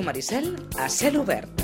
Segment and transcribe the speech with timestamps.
[0.00, 0.46] Ràdio Maricel,
[0.80, 1.60] a cel obert.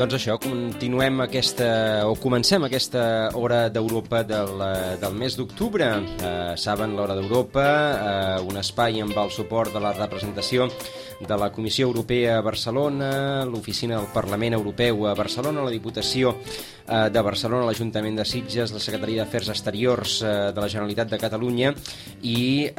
[0.00, 1.66] Doncs això, continuem aquesta,
[2.08, 3.02] o comencem aquesta
[3.36, 4.62] hora d'Europa del,
[5.02, 5.90] del mes d'octubre.
[6.00, 10.70] Eh, saben, l'hora d'Europa, eh, un espai amb el suport de la representació
[11.20, 17.08] de la Comissió Europea a Barcelona, l'Oficina del Parlament Europeu a Barcelona, la Diputació eh,
[17.12, 21.74] de Barcelona, l'Ajuntament de Sitges, la Secretaria d'Afers Exteriors eh, de la Generalitat de Catalunya
[22.22, 22.72] i eh,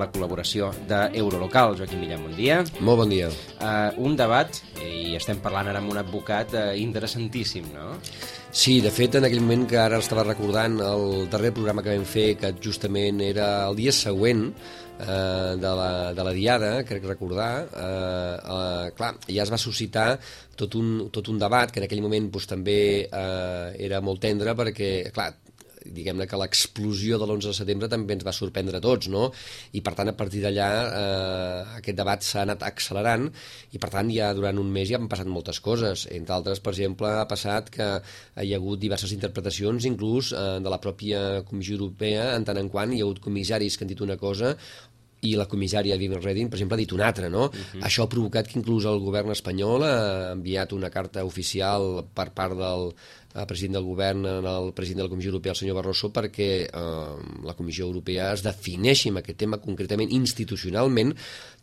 [0.00, 1.76] la col·laboració d'Eurolocal.
[1.78, 2.62] Joaquim Millán, bon dia.
[2.80, 3.28] Molt bon dia.
[3.60, 7.92] Eh, un debat, i estem parlant ara amb un advocat eh, interessantíssim, no?
[8.54, 12.04] Sí, de fet, en aquell moment que ara estava recordant el darrer programa que vam
[12.06, 14.44] fer, que justament era el dia següent
[14.98, 20.18] eh, de, la, de la Diada, crec recordar, eh, eh, clar, ja es va suscitar
[20.56, 24.54] tot un, tot un debat que en aquell moment doncs, també eh, era molt tendre
[24.58, 25.32] perquè, clar,
[25.84, 29.30] diguem-ne que l'explosió de l'11 de setembre també ens va sorprendre a tots, no?
[29.76, 33.28] I per tant, a partir d'allà, eh, aquest debat s'ha anat accelerant
[33.72, 36.06] i per tant ja durant un mes ja han passat moltes coses.
[36.14, 37.90] Entre altres, per exemple, ha passat que
[38.42, 42.72] hi ha hagut diverses interpretacions, inclús eh, de la pròpia Comissió Europea, en tant en
[42.72, 44.56] quant hi ha hagut comissaris que han dit una cosa
[45.24, 47.46] i la comissària Vivian Redding, per exemple, ha dit una altra, no?
[47.46, 47.82] Uh -huh.
[47.88, 52.56] Això ha provocat que inclús el govern espanyol ha enviat una carta oficial per part
[52.58, 52.94] del
[53.34, 57.14] el president del govern, el president de la Comissió Europea, el senyor Barroso, perquè eh,
[57.44, 61.10] la Comissió Europea es defineixi amb aquest tema concretament institucionalment,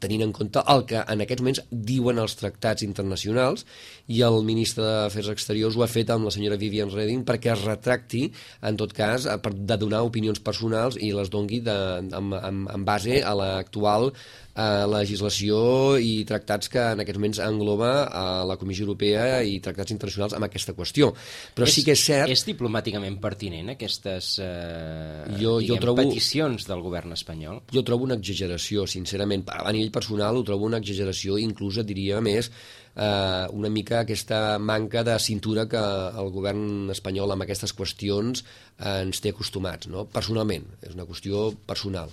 [0.04, 3.64] tenint en compte el que en aquests moments diuen els tractats internacionals
[4.12, 7.64] i el ministre d'Afers Exteriors ho ha fet amb la senyora Vivian Redding perquè es
[7.64, 8.26] retracti,
[8.68, 13.22] en tot cas, de donar opinions personals i les dongui de, en, en, en base
[13.24, 14.12] a l'actual
[14.62, 15.62] eh, legislació
[16.02, 20.36] i tractats que en aquests moments engloba a eh, la Comissió Europea i tractats internacionals
[20.38, 21.12] amb aquesta qüestió.
[21.58, 22.32] Però és, sí que és cert...
[22.32, 27.64] És diplomàticament pertinent aquestes eh, jo, diguem, jo trobo, peticions del govern espanyol?
[27.74, 29.48] Jo trobo una exageració, sincerament.
[29.50, 32.52] A nivell personal ho trobo una exageració, inclús diria més
[32.96, 35.82] eh, una mica aquesta manca de cintura que
[36.22, 40.06] el govern espanyol amb aquestes qüestions eh, ens té acostumats, no?
[40.12, 42.12] personalment, és una qüestió personal.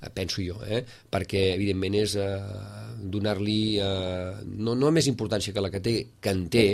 [0.00, 0.80] Eh, penso jo, eh?
[1.12, 2.38] perquè evidentment és eh,
[3.00, 6.64] donar-li eh, no, no més importància que la que té, que en té,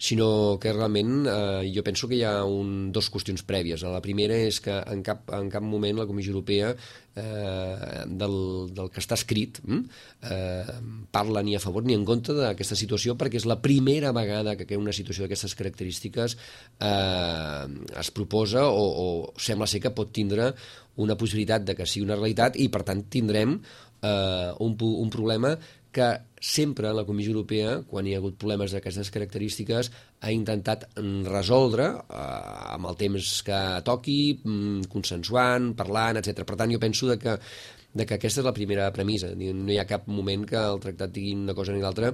[0.00, 3.84] sinó que realment eh, jo penso que hi ha un, dos qüestions prèvies.
[3.84, 8.36] La primera és que en cap, en cap moment la Comissió Europea eh, del,
[8.72, 9.82] del que està escrit hm,
[10.30, 10.74] eh,
[11.12, 14.78] parla ni a favor ni en contra d'aquesta situació perquè és la primera vegada que
[14.78, 16.36] una situació d'aquestes característiques
[16.80, 17.64] eh,
[18.00, 19.06] es proposa o, o
[19.40, 20.52] sembla ser que pot tindre
[20.96, 23.58] una possibilitat de que sigui una realitat i per tant tindrem
[24.02, 25.54] eh, un, un problema
[25.90, 26.08] que
[26.40, 29.90] sempre la Comissió Europea, quan hi ha hagut problemes d'aquestes característiques,
[30.22, 30.86] ha intentat
[31.26, 32.20] resoldre eh,
[32.76, 36.46] amb el temps que toqui, mm, consensuant, parlant, etc.
[36.46, 37.36] Per tant, jo penso de que
[37.92, 39.32] de que aquesta és la primera premissa.
[39.34, 42.12] No hi ha cap moment que el tractat digui una cosa ni l'altra.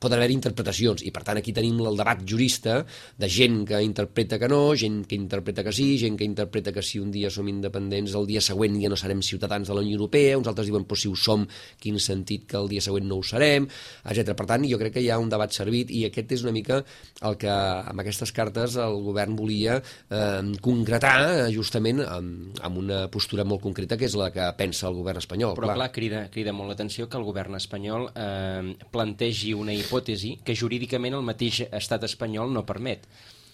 [0.00, 2.78] Poden haver interpretacions, i per tant aquí tenim el debat jurista
[3.20, 6.82] de gent que interpreta que no, gent que interpreta que sí, gent que interpreta que
[6.82, 9.98] si un dia som independents, el dia següent ja no serem ciutadans de la Unió
[9.98, 11.44] Europea, uns altres diuen, però si ho som,
[11.80, 13.68] quin sentit que el dia següent no ho serem,
[14.04, 14.32] etc.
[14.36, 16.80] Per tant, jo crec que hi ha un debat servit i aquest és una mica
[17.28, 23.44] el que amb aquestes cartes el govern volia eh, concretar justament amb, amb una postura
[23.44, 25.56] molt concreta que és la que pensa el govern govern espanyol.
[25.58, 30.38] Però clar, clar crida, crida molt l'atenció que el govern espanyol eh, plantegi una hipòtesi
[30.46, 33.06] que jurídicament el mateix estat espanyol no permet.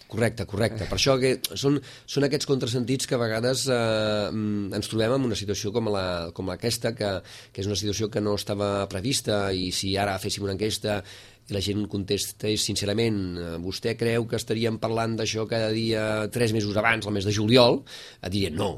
[0.07, 0.87] Correcte, correcte.
[0.87, 5.39] Per això que són, són aquests contrasentits que a vegades eh, ens trobem en una
[5.39, 7.17] situació com, la, com aquesta, que,
[7.51, 11.01] que és una situació que no estava prevista i si ara féssim una enquesta
[11.47, 16.55] i la gent contestés sincerament eh, vostè creu que estaríem parlant d'això cada dia tres
[16.55, 17.83] mesos abans, el mes de juliol,
[18.31, 18.71] dirien no,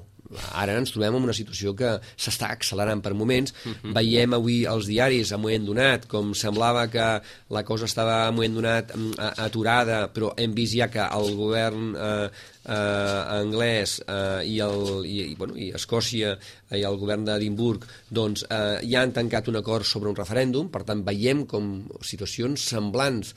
[0.52, 3.54] ara ens trobem en una situació que s'està accelerant per moments.
[3.64, 3.72] Uh.
[3.72, 3.94] -huh.
[3.96, 7.08] Veiem avui els diaris a moment donat com semblava que
[7.50, 11.94] la cosa estava a moment donat mm, aturada, però hem vist ja que el govern
[11.96, 12.30] eh,
[12.68, 16.36] eh, anglès eh, i, el, i, i, bueno, i Escòcia
[16.76, 20.84] i el govern d'Edimburg doncs, eh, ja han tancat un acord sobre un referèndum, per
[20.84, 23.34] tant veiem com situacions semblants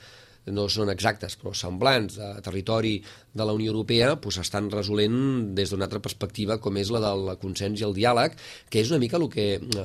[0.50, 2.96] no són exactes, però semblants a territori
[3.32, 7.36] de la Unió Europea doncs estan resolent des d'una altra perspectiva com és la del
[7.42, 8.34] consens i el diàleg,
[8.68, 9.84] que és una mica el que eh,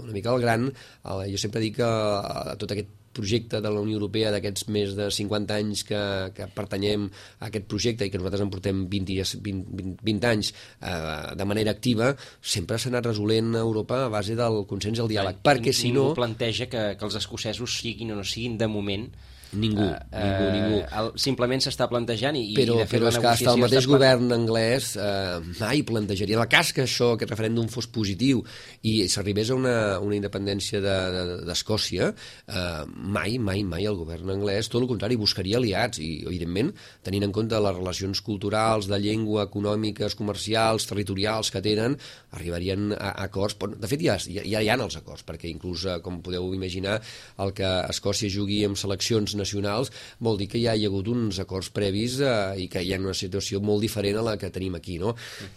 [0.00, 3.80] una mica el gran eh, jo sempre dic que eh, tot aquest projecte de la
[3.82, 6.00] Unió Europea d'aquests més de 50 anys que,
[6.36, 11.34] que pertanyem a aquest projecte i que nosaltres en portem 20, 20, 20 anys eh,
[11.36, 15.10] de manera activa, sempre s'ha anat resolent a Europa a base del consens i el
[15.10, 16.12] diàleg, perquè si no...
[16.20, 19.10] Planteja que, que els escocesos siguin o no siguin de moment
[19.52, 20.80] Ningú, uh, ningú, uh, ningú.
[21.00, 23.62] El, simplement s'està plantejant i, però, i de fet però la és que hasta el
[23.64, 23.90] mateix està...
[23.90, 28.44] govern anglès eh, mai plantejaria el cas que això, aquest referèndum fos positiu.
[28.86, 29.74] I s'arribés a una,
[30.04, 32.84] una independència d'Escòcia de, de, eh,
[33.18, 35.98] mai, mai, mai el govern anglès tot el contrari, buscaria aliats.
[35.98, 36.70] I evidentment
[37.06, 41.98] tenint en compte les relacions culturals de llengua, econòmiques, comercials territorials que tenen,
[42.36, 45.84] arribarien a, a acords de fet ja, ja, ja hi ha els acords perquè inclús,
[45.88, 46.98] eh, com podeu imaginar
[47.42, 49.90] el que Escòcia jugui amb seleccions nacionals
[50.20, 53.00] vol dir que ja hi ha hagut uns acords previs eh, i que hi ha
[53.00, 54.98] una situació molt diferent a la que tenim aquí.
[55.00, 55.14] No?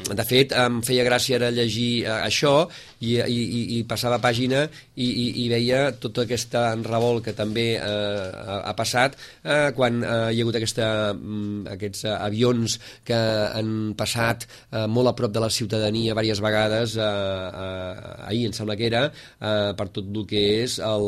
[0.07, 2.55] De fet, em feia gràcia ara llegir eh, això
[3.01, 4.65] i, i, i passava pàgina
[4.95, 10.01] i, i, i veia tota aquesta enrevolt que també eh, ha, ha passat eh, quan
[10.03, 13.19] eh, hi ha hagut aquesta, mm, aquests avions que
[13.59, 18.55] han passat eh, molt a prop de la ciutadania diverses vegades eh, eh, ahir em
[18.55, 21.07] sembla que era eh, per tot el que és el,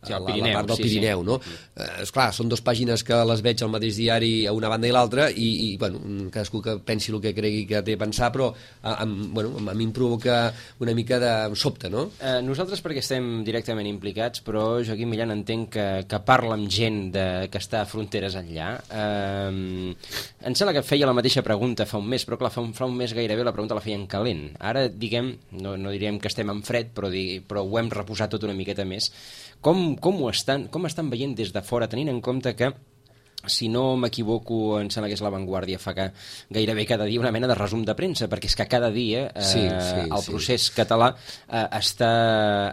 [0.00, 1.26] Sí, el Pirineu, la part del sí, Pirineu, sí.
[1.28, 1.34] no?
[1.76, 4.94] Eh, esclar, són dues pàgines que les veig al mateix diari a una banda i
[4.96, 6.00] l'altra i, i, bueno,
[6.32, 9.74] cadascú que pensi el que cregui que té a pensar, però a, a, bueno, a
[9.76, 10.38] mi em provoca
[10.80, 12.06] una mica de sobte, no?
[12.16, 17.02] Eh, nosaltres perquè estem directament implicats, però Joaquim Millan entenc que, que parla amb gent
[17.12, 18.70] de, que està a fronteres enllà.
[18.88, 19.92] Eh,
[20.48, 22.88] em sembla que feia la mateixa pregunta fa un mes, però clar, fa un, fa
[22.88, 24.46] un mes gairebé la pregunta la feien calent.
[24.64, 28.32] Ara, diguem, no, no diríem que estem en fred, però, di, però ho hem reposat
[28.32, 29.12] tot una miqueta més.
[29.60, 32.72] Com, com, ho estan, com estan veient des de fora, tenint en compte que
[33.46, 36.10] si no m'equivoco, em sembla que és l'avantguàrdia, fa que
[36.52, 39.44] gairebé cada dia una mena de resum de premsa, perquè és que cada dia eh,
[39.44, 40.32] Sí, sí, el sí.
[40.32, 42.10] procés català eh, està,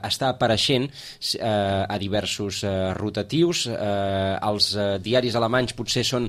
[0.03, 1.47] està apareixent eh,
[1.87, 3.67] a diversos eh, rotatius.
[3.71, 6.27] Eh, els eh, diaris alemanys potser són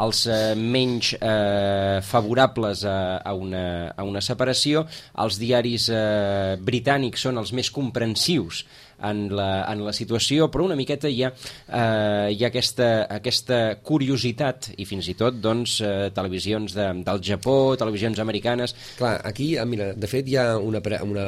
[0.00, 4.86] els eh, menys eh, favorables a, a, una, a una separació,
[5.18, 8.62] els diaris eh, britànics són els més comprensius
[9.06, 13.60] en la, en la situació, però una miqueta hi ha, eh, hi ha aquesta, aquesta
[13.84, 18.74] curiositat i fins i tot doncs, eh, televisions de, del Japó, televisions americanes...
[18.98, 21.26] Clar, aquí, ah, mira, de fet hi ha una, pre una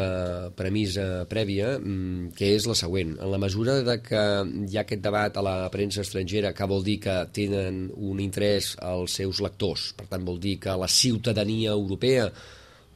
[0.57, 3.17] premissa prèvia mm, que és la següent.
[3.19, 4.23] En la mesura de que
[4.69, 8.75] hi ha aquest debat a la premsa estrangera que vol dir que tenen un interès
[8.83, 12.29] als seus lectors, per tant vol dir que la ciutadania europea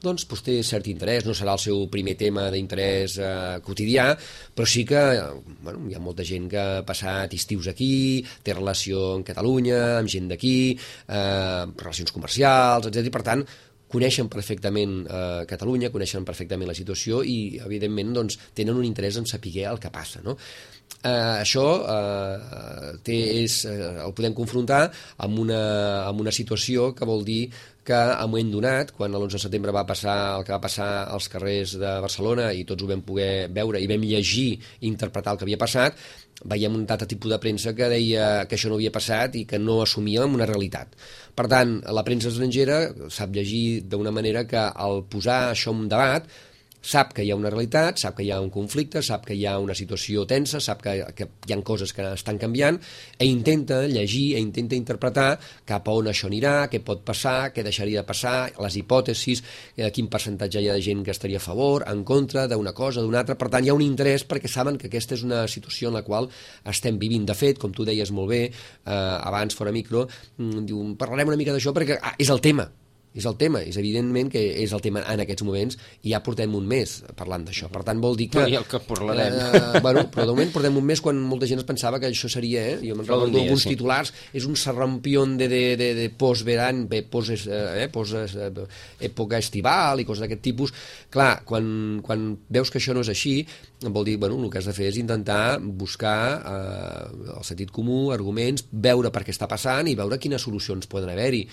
[0.06, 3.28] doncs, doncs té cert interès, no serà el seu primer tema d'interès eh,
[3.66, 4.08] quotidià,
[4.54, 5.02] però sí que
[5.66, 10.10] bueno, hi ha molta gent que ha passat estius aquí, té relació amb Catalunya, amb
[10.12, 13.10] gent d'aquí, eh, relacions comercials, etc.
[13.12, 13.46] per tant,
[13.90, 19.28] coneixen perfectament eh, Catalunya, coneixen perfectament la situació i, evidentment, doncs, tenen un interès en
[19.30, 20.22] saber el que passa.
[20.26, 20.36] No?
[21.06, 24.88] Eh, això eh, té, és, eh, el podem confrontar
[25.22, 25.62] amb una,
[26.08, 27.44] amb una situació que vol dir
[27.86, 30.88] que a un moment donat, quan l'11 de setembre va passar el que va passar
[31.14, 35.36] als carrers de Barcelona i tots ho vam poder veure i vam llegir i interpretar
[35.36, 36.00] el que havia passat,
[36.42, 39.62] veiem un data tipus de premsa que deia que això no havia passat i que
[39.62, 40.98] no assumia una realitat.
[41.38, 42.82] Per tant, la premsa estrangera
[43.14, 46.26] sap llegir d'una manera que al posar això en debat
[46.80, 49.44] sap que hi ha una realitat, sap que hi ha un conflicte, sap que hi
[49.46, 52.78] ha una situació tensa, sap que, que hi ha coses que estan canviant,
[53.18, 55.28] e intenta llegir, e intenta interpretar
[55.66, 59.42] cap a on això anirà, què pot passar, què deixaria de passar, les hipòtesis,
[59.76, 63.02] eh, quin percentatge hi ha de gent que estaria a favor, en contra d'una cosa,
[63.02, 63.38] d'una altra.
[63.38, 66.04] Per tant, hi ha un interès perquè saben que aquesta és una situació en la
[66.06, 66.30] qual
[66.64, 67.26] estem vivint.
[67.26, 70.06] De fet, com tu deies molt bé, eh, abans fora micro,
[70.38, 72.70] mm, diu, parlarem una mica d'això perquè ah, és el tema,
[73.16, 76.52] és el tema, és evidentment que és el tema en aquests moments i ja portem
[76.58, 78.44] un mes parlant d'això, per tant vol dir que...
[78.44, 79.38] I el que parlarem.
[79.56, 82.28] Eh, bueno, però de moment portem un mes quan molta gent es pensava que això
[82.32, 82.76] seria, eh?
[82.82, 83.72] jo me'n recordo dia, alguns sí.
[83.72, 88.66] titulars, és un serrampion de, de, de, de postveran, bé, post, eh, post, eh,
[89.08, 90.74] època estival i coses d'aquest tipus.
[91.12, 93.38] Clar, quan, quan veus que això no és així,
[93.80, 98.10] vol dir, bueno, el que has de fer és intentar buscar eh, el sentit comú,
[98.14, 101.44] arguments, veure per què està passant i veure quines solucions poden haver-hi.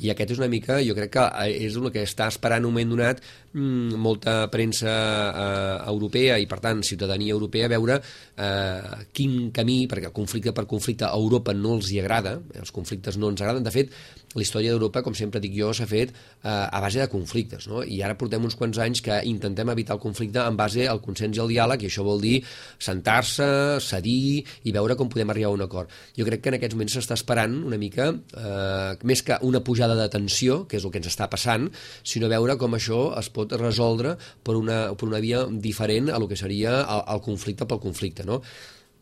[0.00, 2.74] I aquest és una mica, jo crec que eh, és el que està esperant un
[2.74, 9.50] moment donat mm, molta premsa eh, europea i, per tant, ciutadania europea, veure eh, quin
[9.56, 13.42] camí, perquè conflicte per conflicte a Europa no els hi agrada, els conflictes no ens
[13.42, 13.66] agraden.
[13.66, 13.94] De fet,
[14.34, 17.82] la història d'Europa, com sempre dic jo, s'ha fet eh, a base de conflictes, no?
[17.82, 21.38] i ara portem uns quants anys que intentem evitar el conflicte en base al consens
[21.38, 22.36] i al diàleg, i això vol dir
[22.78, 23.50] sentar-se,
[23.82, 25.90] cedir i veure com podem arribar a un acord.
[26.16, 29.98] Jo crec que en aquests moments s'està esperant una mica, eh, més que una pujada
[29.98, 31.66] de tensió, que és el que ens està passant,
[32.06, 34.14] sinó veure com això es pot resoldre
[34.46, 38.22] per una, per una via diferent a lo que seria el, el conflicte pel conflicte.
[38.28, 38.44] No?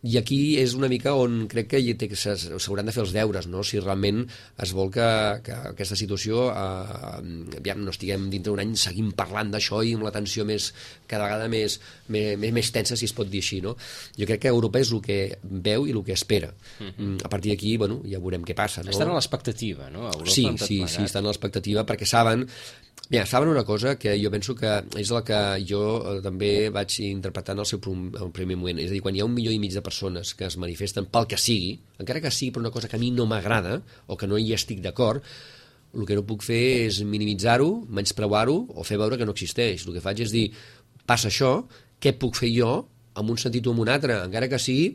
[0.07, 3.65] I aquí és una mica on crec que s'hauran de fer els deures, no?
[3.67, 4.21] si realment
[4.63, 5.09] es vol que,
[5.43, 10.07] que aquesta situació eh, aviam, no estiguem dintre d'un any seguim parlant d'això i amb
[10.07, 10.71] la tensió més,
[11.11, 11.81] cada vegada més,
[12.15, 13.61] més, més tensa, si es pot dir així.
[13.65, 13.75] No?
[14.15, 16.53] Jo crec que Europa és el que veu i el que espera.
[16.79, 16.93] Mhm.
[16.99, 17.25] -huh.
[17.25, 18.83] A partir d'aquí, bueno, ja veurem què passa.
[18.83, 18.91] No?
[18.91, 20.07] Estan a l'expectativa, no?
[20.07, 22.47] Europa sí, sí, sí, estan a l'expectativa perquè saben
[23.11, 24.69] Mira, saben una cosa que jo penso que
[25.01, 28.83] és la que jo eh, també vaig interpretar en el seu primer moment.
[28.83, 31.09] És a dir, quan hi ha un milió i mig de persones que es manifesten
[31.09, 34.21] pel que sigui, encara que sigui per una cosa que a mi no m'agrada o
[34.21, 35.25] que no hi estic d'acord,
[35.97, 39.89] el que no puc fer és minimitzar-ho, menyspreuar-ho o fer veure que no existeix.
[39.89, 40.47] El que faig és dir,
[41.09, 41.63] passa això,
[41.97, 42.75] què puc fer jo
[43.17, 44.93] amb un sentit o amb un altre, encara que sigui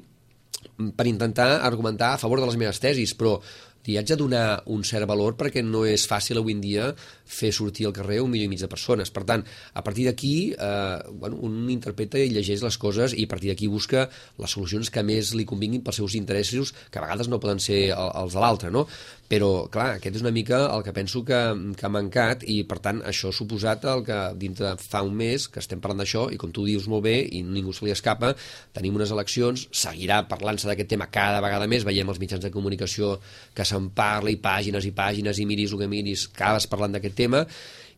[0.94, 3.40] per intentar argumentar a favor de les meves tesis, però
[3.86, 6.92] li haig de donar un cert valor perquè no és fàcil avui en dia
[7.26, 9.12] fer sortir al carrer un milió i mig de persones.
[9.14, 13.32] Per tant, a partir d'aquí, eh, bueno, un interpreta i llegeix les coses i a
[13.32, 17.30] partir d'aquí busca les solucions que més li convinguin pels seus interessos, que a vegades
[17.30, 18.88] no poden ser els de l'altre, no?
[19.34, 21.40] Però, clar, aquest és una mica el que penso que,
[21.80, 25.48] que ha mancat i, per tant, això ha suposat el que dintre fa un mes
[25.50, 28.34] que estem parlant d'això i, com tu dius molt bé, i ningú se li escapa,
[28.76, 33.16] tenim unes eleccions, seguirà parlant-se d'aquest tema cada vegada més, veiem els mitjans de comunicació
[33.56, 37.16] que se'n parla i pàgines i pàgines i miris el que miris, acabes parlant d'aquest
[37.16, 37.23] tema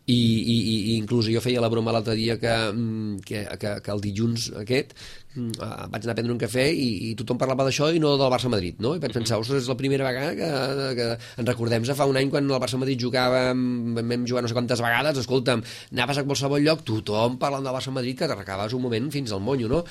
[0.05, 0.55] i, i,
[0.93, 4.51] i inclús jo feia la broma l'altre dia que, mm, que, que, que el dilluns
[4.61, 4.93] aquest
[5.35, 8.31] uh, vaig anar a prendre un cafè i, i tothom parlava d'això i no del
[8.31, 8.95] Barça-Madrid, no?
[8.95, 10.49] I vaig pensar, ostres, és la primera vegada que,
[10.97, 14.83] que ens recordem fa un any quan el Barça-Madrid jugava, vam jugar no sé quantes
[14.83, 15.63] vegades, escolta'm,
[15.93, 19.69] anaves a qualsevol lloc, tothom parlant del Barça-Madrid que t'arrecaves un moment fins al monyo,
[19.71, 19.83] no?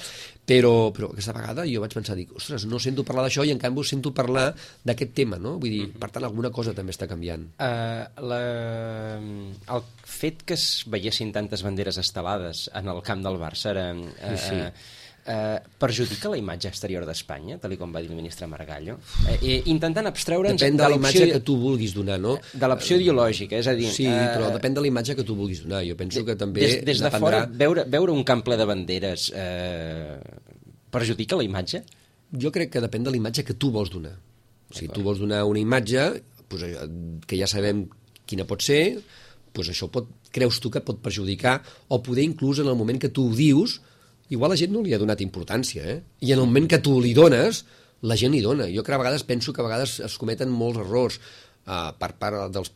[0.45, 3.61] Però, però aquesta vegada jo vaig pensar, dic, ostres, no sento parlar d'això i en
[3.61, 4.51] canvi sento parlar
[4.85, 5.55] d'aquest tema, no?
[5.61, 7.47] Vull dir, per tant, alguna cosa també està canviant.
[7.57, 8.41] Uh, la...
[9.73, 13.89] El fet que es veiessin tantes banderes estelades en el camp del Barça era...
[13.97, 18.47] Uh, sí, sí eh, perjudica la imatge exterior d'Espanya, tal com va dir el ministre
[18.51, 18.99] Margallo?
[19.29, 20.61] Eh, eh, intentant abstreure'ns...
[20.61, 22.37] Depèn de, de la imatge que tu vulguis donar, no?
[22.53, 23.89] De l'opció ideològica, és a dir...
[23.95, 25.83] Sí, eh, però depèn de la imatge que tu vulguis donar.
[25.89, 27.25] Jo penso que també des, des de dependrà...
[27.25, 30.21] fora, veure, veure un camp ple de banderes eh,
[30.95, 31.85] perjudica la imatge?
[32.45, 34.17] Jo crec que depèn de la imatge que tu vols donar.
[34.75, 36.09] Si tu vols donar una imatge
[36.51, 36.65] pues,
[37.29, 37.85] que ja sabem
[38.27, 38.99] quina pot ser,
[39.55, 43.13] pues això pot, creus tu que pot perjudicar o poder inclús en el moment que
[43.13, 43.79] tu ho dius
[44.31, 45.99] igual la gent no li ha donat importància, eh?
[46.21, 47.65] I en el moment que tu li dones,
[48.05, 48.69] la gent li dona.
[48.73, 51.19] Jo que a vegades penso que a vegades es cometen molts errors
[51.67, 52.73] uh, per part dels,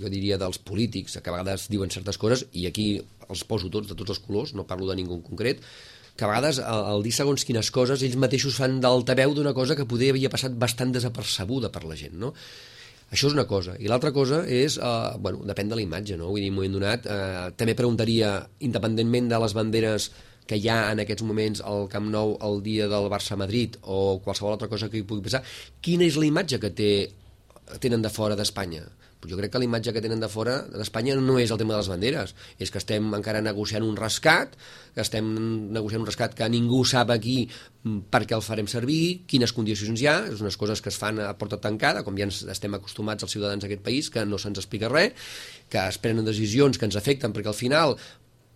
[0.00, 2.88] jo diria, dels polítics, que a vegades diuen certes coses, i aquí
[3.28, 5.64] els poso tots, de tots els colors, no parlo de ningú en concret,
[6.16, 9.84] que a vegades al dir segons quines coses ells mateixos fan d'altaveu d'una cosa que
[9.88, 12.32] poder havia passat bastant desapercebuda per la gent, no?
[13.12, 13.76] Això és una cosa.
[13.78, 16.32] I l'altra cosa és, eh, bueno, depèn de la imatge, no?
[16.32, 20.10] Vull dir, un moment donat, eh, també preguntaria, independentment de les banderes
[20.46, 24.54] que hi ha en aquests moments al Camp Nou el dia del Barça-Madrid o qualsevol
[24.54, 25.42] altra cosa que hi pugui passar,
[25.82, 26.92] quina és la imatge que té,
[27.82, 28.86] tenen de fora d'Espanya?
[29.26, 31.80] Jo crec que la imatge que tenen de fora d'Espanya no és el tema de
[31.80, 34.52] les banderes, és que estem encara negociant un rescat,
[34.94, 35.30] que estem
[35.74, 40.02] negociant un rescat que ningú sap aquí mm, per què el farem servir, quines condicions
[40.02, 42.76] hi ha, és unes coses que es fan a porta tancada, com ja ens estem
[42.78, 45.32] acostumats els ciutadans d'aquest país, que no se'ns explica res,
[45.72, 47.96] que es prenen decisions que ens afecten perquè al final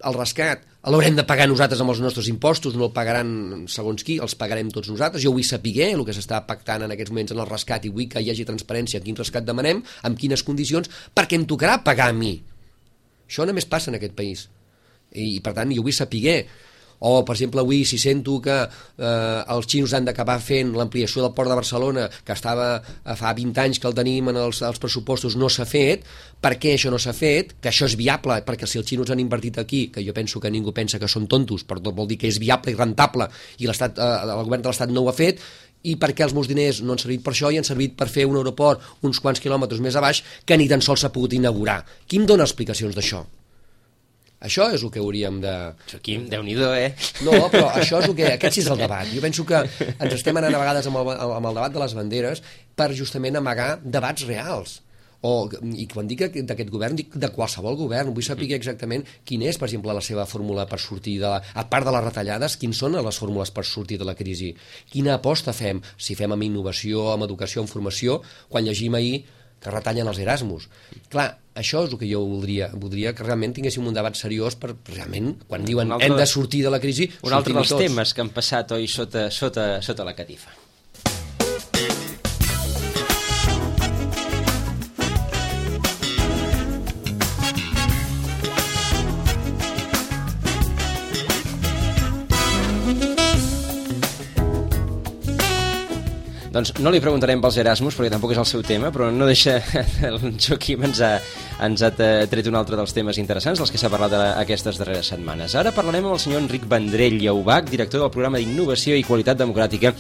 [0.07, 4.16] el rescat l'haurem de pagar nosaltres amb els nostres impostos, no el pagaran segons qui,
[4.23, 5.23] els pagarem tots nosaltres.
[5.23, 8.09] Jo vull saber el que s'està pactant en aquests moments en el rescat i vull
[8.09, 12.16] que hi hagi transparència quin rescat demanem, amb quines condicions, perquè em tocarà pagar a
[12.16, 12.38] mi.
[13.28, 14.49] Això només passa en aquest país.
[15.12, 16.40] I, i per tant, jo vull saber
[17.00, 21.33] o per exemple avui si sento que eh, els xinos han d'acabar fent l'ampliació del
[21.37, 24.83] port de Barcelona que estava eh, fa 20 anys que el tenim en els, els
[24.83, 26.04] pressupostos no s'ha fet
[26.40, 29.21] per què això no s'ha fet, que això és viable perquè si els xinos han
[29.21, 32.28] invertit aquí, que jo penso que ningú pensa que són tontos, però vol dir que
[32.28, 33.28] és viable i rentable
[33.59, 35.40] i eh, el govern de l'Estat no ho ha fet
[35.83, 38.26] i perquè els meus diners no han servit per això i han servit per fer
[38.28, 41.80] un aeroport uns quants quilòmetres més a baix que ni tan sols s'ha pogut inaugurar.
[42.07, 43.25] Qui em dona explicacions d'això?
[44.40, 45.54] Això és el que hauríem de...
[45.90, 46.92] Joaquim, déu nhi eh?
[47.26, 48.28] No, però això és el que...
[48.38, 49.09] Aquest sí és el debat.
[49.12, 51.97] Jo penso que ens estem anant a vegades amb el, amb el debat de les
[51.99, 52.40] banderes
[52.76, 54.80] per justament amagar debats reals.
[55.20, 58.14] O, I quan dic d'aquest govern, dic de qualsevol govern.
[58.16, 61.42] Vull saber exactament quina és, per exemple, la seva fórmula per sortir de la...
[61.61, 64.54] A part de les retallades, quins són les fórmules per sortir de la crisi?
[64.88, 65.82] Quina aposta fem?
[66.00, 69.20] Si fem amb innovació, amb educació, amb formació, quan llegim ahir
[69.61, 70.69] que retallen els Erasmus.
[71.12, 71.26] Clar,
[71.61, 72.71] això és el que jo voldria.
[72.73, 76.62] Voldria que realment tinguéssim un debat seriós per realment, quan diuen altre, hem de sortir
[76.64, 77.83] de la crisi, Un altre dels tots.
[77.85, 80.50] temes que han passat oi sota, sota, sota la catifa.
[96.61, 99.55] Doncs no li preguntarem pels Erasmus, perquè tampoc és el seu tema, però no deixa...
[100.11, 101.14] El Joaquim ens ha,
[101.64, 104.12] ens ha tret un altre dels temes interessants, dels que s'ha parlat
[104.43, 105.55] aquestes darreres setmanes.
[105.57, 109.95] Ara parlarem amb el senyor Enric Vendrell Llaubach, director del programa d'Innovació i Qualitat Democràtica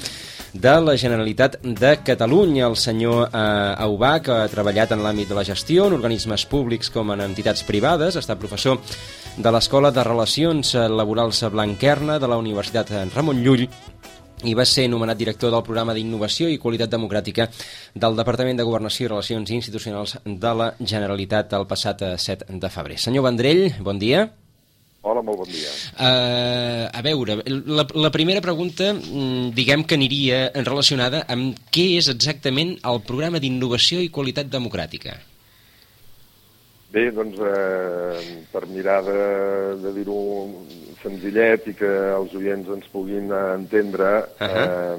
[0.52, 2.66] de la Generalitat de Catalunya.
[2.68, 7.14] El senyor eh, Aubach ha treballat en l'àmbit de la gestió, en organismes públics com
[7.14, 8.76] en entitats privades, estat professor
[9.40, 13.64] de l'Escola de Relacions Laborals Blanquerna de la Universitat Ramon Llull
[14.44, 17.48] i va ser nomenat director del programa d'Innovació i Qualitat Democràtica
[17.94, 22.70] del Departament de Governació i Relacions Institucionals de la Generalitat el passat 7 eh, de
[22.70, 22.98] febrer.
[22.98, 24.28] Senyor Vendrell, bon dia.
[25.00, 25.70] Hola, molt bon dia.
[25.96, 32.10] Uh, a veure, la, la primera pregunta, mm, diguem que aniria relacionada amb què és
[32.12, 35.16] exactament el programa d'innovació i qualitat democràtica.
[36.90, 39.18] Bé, doncs, eh, per mirar de,
[39.78, 40.18] de dir-ho
[40.98, 44.08] senzillet i que els oients ens puguin entendre,
[44.40, 44.64] uh -huh.
[44.66, 44.98] eh,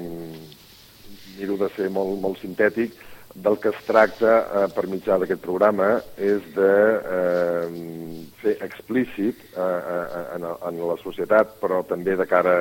[1.38, 2.96] miro de ser molt, molt sintètic,
[3.34, 6.72] del que es tracta eh, per mitjà d'aquest programa és de
[7.18, 7.68] eh,
[8.40, 12.56] fer explícit eh, eh, en, en la societat, però també de cara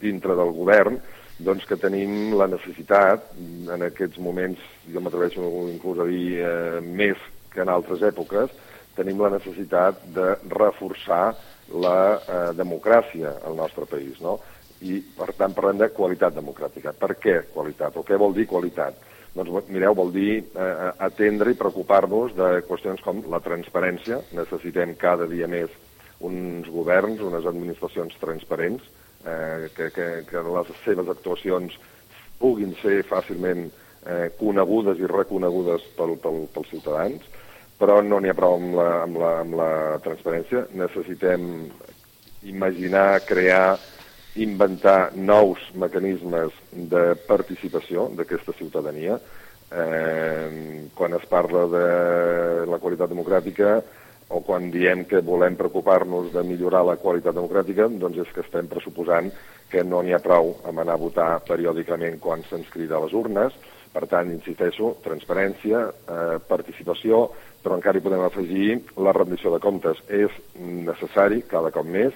[0.00, 1.00] dintre del govern,
[1.38, 3.32] doncs que tenim la necessitat,
[3.74, 4.58] en aquests moments,
[4.92, 7.16] jo m'atreveixo inclús a dir eh, més
[7.56, 8.52] que en altres èpoques,
[8.96, 11.34] tenim la necessitat de reforçar
[11.72, 14.38] la eh, democràcia al nostre país, no?
[14.84, 16.92] I, per tant, parlem de qualitat democràtica.
[16.92, 17.96] Per què qualitat?
[17.96, 18.98] O què vol dir qualitat?
[19.36, 24.20] Doncs, mireu, vol dir eh, atendre i preocupar-nos de qüestions com la transparència.
[24.36, 25.72] Necessitem cada dia més
[26.24, 28.84] uns governs, unes administracions transparents,
[29.24, 31.76] eh, que, que, que les seves actuacions
[32.40, 33.85] puguin ser fàcilment eh,
[34.38, 37.26] conegudes i reconegudes pel, pel, pels ciutadans
[37.76, 39.70] però no n'hi ha prou amb la, amb, la, amb la
[40.04, 40.64] transparència.
[40.80, 41.66] Necessitem
[42.48, 43.76] imaginar, crear,
[44.40, 49.18] inventar nous mecanismes de participació d'aquesta ciutadania.
[49.66, 51.86] Eh, quan es parla de
[52.70, 53.80] la qualitat democràtica
[54.30, 58.70] o quan diem que volem preocupar-nos de millorar la qualitat democràtica, doncs és que estem
[58.70, 59.30] pressuposant
[59.70, 63.14] que no n'hi ha prou amb anar a votar periòdicament quan se'ns crida a les
[63.14, 63.54] urnes.
[63.96, 67.30] Per tant, insisteixo, transparència, eh, participació,
[67.64, 68.66] però encara hi podem afegir
[69.00, 70.02] la rendició de comptes.
[70.12, 72.12] És necessari, cada cop més,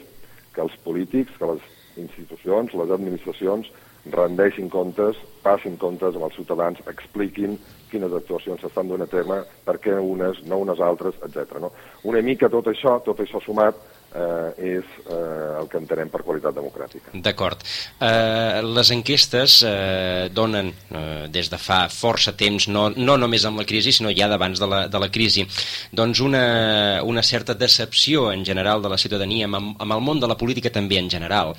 [0.52, 1.62] que els polítics, que les
[1.96, 3.70] institucions, les administracions,
[4.12, 7.56] rendeixin comptes, passin comptes amb els ciutadans, expliquin
[7.90, 11.56] quines actuacions s'estan donant a terme, per què unes, no unes altres, etc.
[11.64, 11.72] No?
[12.04, 13.80] Una mica tot això, tot això sumat,
[14.14, 17.12] eh, és eh, el que entenem per qualitat democràtica.
[17.14, 17.62] D'acord.
[18.00, 23.62] Eh, les enquestes eh, donen, eh, des de fa força temps, no, no només amb
[23.62, 25.46] la crisi, sinó ja d'abans de, la, de la crisi,
[25.92, 26.44] doncs una,
[27.06, 30.72] una certa decepció en general de la ciutadania amb, amb el món de la política
[30.74, 31.54] també en general.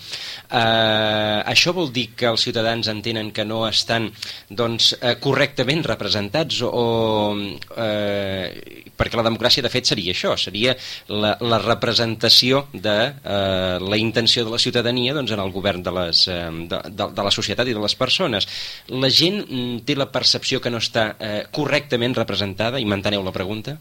[0.49, 4.09] Eh, això vol dir que els ciutadans entenen que no estan
[4.49, 7.35] doncs, eh, correctament representats o,
[7.77, 8.70] eh,
[9.11, 10.75] perquè la democràcia de fet seria això, seria
[11.11, 15.91] la, la representació de eh, la intenció de la ciutadania doncs, en el govern de,
[15.99, 16.39] les, eh,
[16.71, 18.47] de, de, de la societat i de les persones.
[18.87, 23.35] La gent mm, té la percepció que no està eh, correctament representada, i m'enteneu la
[23.35, 23.77] pregunta?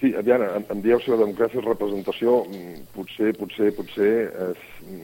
[0.00, 4.46] Sí, aviam, em, dieu si la democràcia és representació, mm, potser, potser, potser eh,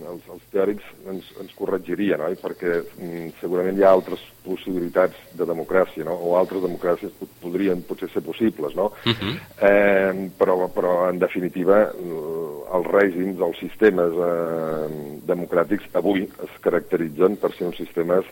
[0.09, 2.39] els, els teòrics ens, ens corregirien, oi?
[2.41, 6.17] perquè mm, segurament hi ha altres possibilitats de democràcia, no?
[6.17, 8.89] o altres democràcies podrien potser ser possibles, no?
[9.05, 9.13] Uh.
[9.13, 9.35] -huh.
[9.69, 14.89] eh, però, però, en definitiva, els règims, els sistemes eh,
[15.29, 18.25] democràtics avui es caracteritzen per ser uns sistemes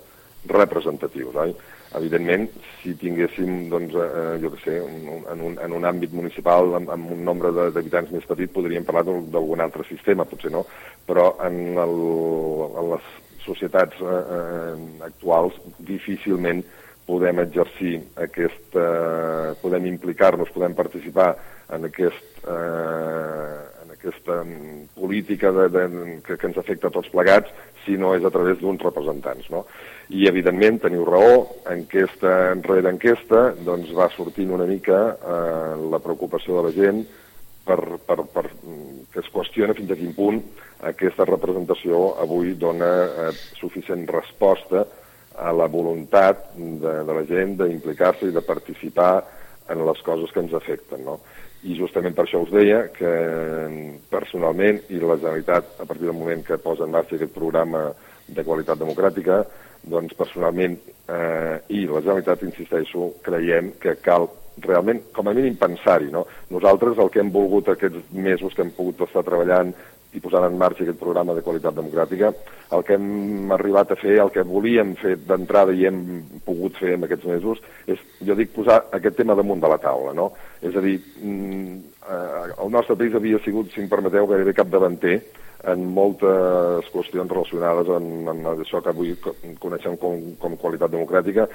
[0.49, 1.55] representatius, oi?
[1.95, 2.49] Evidentment,
[2.83, 6.91] si tinguéssim, doncs, eh, jo què sé, un, en, un, en un àmbit municipal amb,
[6.91, 10.65] amb un nombre d'habitants més petit podríem parlar d'algun altre sistema, potser no,
[11.07, 11.95] però en, el,
[12.81, 13.13] en les
[13.45, 14.75] societats eh, eh,
[15.07, 16.65] actuals difícilment
[17.07, 21.35] podem exercir aquest, eh, podem implicar-nos, podem participar
[21.77, 23.61] en aquest, eh,
[24.05, 24.43] aquesta
[24.95, 27.51] política de, de, que, que ens afecta a tots plegats
[27.85, 29.65] si no és a través d'uns representants, no?
[30.13, 36.59] I, evidentment, teniu raó, enquesta enrere enquesta, doncs va sortint una mica eh, la preocupació
[36.59, 37.05] de la gent
[37.65, 38.45] per, per, per
[39.15, 40.43] que es qüestiona fins a quin punt
[40.85, 44.85] aquesta representació avui dona eh, suficient resposta
[45.35, 49.15] a la voluntat de, de la gent d'implicar-se i de participar
[49.73, 51.19] en les coses que ens afecten, no?
[51.65, 53.11] I justament per això us deia que
[54.13, 57.87] personalment i la Generalitat, a partir del moment que posa en marxa aquest programa
[58.29, 59.43] de qualitat democràtica,
[59.89, 60.77] doncs personalment
[61.09, 64.29] eh, i la Generalitat, insisteixo, creiem que cal
[64.65, 66.13] realment, com a mínim, pensar-hi.
[66.13, 66.25] No?
[66.53, 69.73] Nosaltres el que hem volgut aquests mesos que hem pogut estar treballant
[70.15, 72.31] i posant en marxa aquest programa de qualitat democràtica,
[72.75, 76.01] el que hem arribat a fer, el que volíem fer d'entrada i hem
[76.47, 80.15] pogut fer en aquests mesos, és, jo dic, posar aquest tema damunt de la taula,
[80.17, 80.31] no?
[80.63, 85.19] És a dir, mm, eh, el nostre país havia sigut, si em permeteu, gairebé capdavanter
[85.73, 89.15] en moltes qüestions relacionades amb, amb això que avui
[89.63, 91.49] coneixem com, com qualitat democràtica.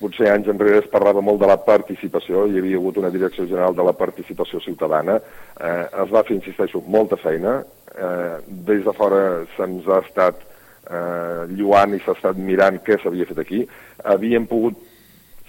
[0.00, 3.74] Potser anys enrere es parlava molt de la participació, hi havia hagut una direcció general
[3.76, 5.18] de la participació ciutadana,
[5.60, 7.58] eh, es va fer, insisteixo, molta feina,
[7.92, 13.28] eh, des de fora se'ns ha estat eh, lluant i s'ha estat mirant què s'havia
[13.28, 13.60] fet aquí,
[14.14, 14.80] havíem pogut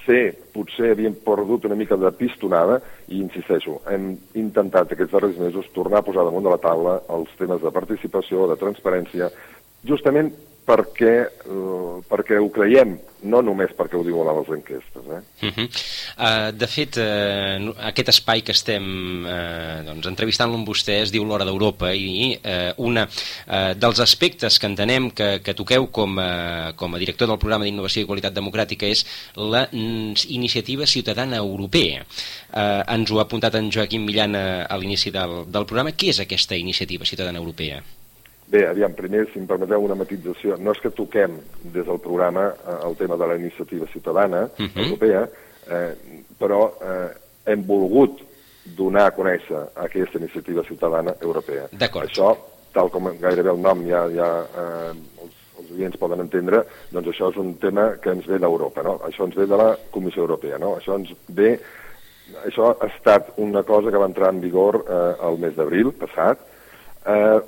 [0.06, 5.72] ser, potser havíem perdut una mica de pistonada i, insisteixo, hem intentat aquests darrers mesos
[5.76, 9.32] tornar a posar damunt de la taula els temes de participació, de transparència,
[9.88, 10.34] justament
[10.66, 11.16] perquè,
[11.50, 12.98] uh, perquè ho creiem,
[13.30, 15.04] no només perquè ho diuen les enquestes.
[15.06, 15.22] Eh?
[15.46, 15.68] Uh -huh.
[16.18, 21.24] uh, de fet, uh, aquest espai que estem uh, doncs, entrevistant-lo amb vostè es diu
[21.26, 26.74] l'Hora d'Europa i uh, una uh, dels aspectes que entenem que, que toqueu com a,
[26.76, 32.06] com a director del programa d'Innovació i Qualitat Democràtica és la iniciativa ciutadana europea.
[32.54, 35.92] Uh, ens ho ha apuntat en Joaquim Millan a, a l'inici del, del programa.
[35.92, 37.84] Què és aquesta iniciativa ciutadana europea?
[38.52, 41.38] Bé, aviam, primer, si em permeteu una matització, no és que toquem
[41.72, 44.68] des del programa eh, el tema de la iniciativa ciutadana uh mhm.
[44.68, 44.84] -huh.
[44.84, 45.22] europea,
[45.72, 45.92] eh,
[46.38, 47.10] però eh,
[47.46, 48.20] hem volgut
[48.78, 51.70] donar a conèixer aquesta iniciativa ciutadana europea.
[52.04, 52.36] Això,
[52.74, 54.92] tal com gairebé el nom ja, ja eh,
[55.24, 59.00] els, els oients poden entendre, doncs això és un tema que ens ve d'Europa, no?
[59.08, 60.76] Això ens ve de la Comissió Europea, no?
[60.76, 61.60] Això ens ve...
[62.46, 66.40] Això ha estat una cosa que va entrar en vigor eh, el mes d'abril passat,
[67.06, 67.40] eh,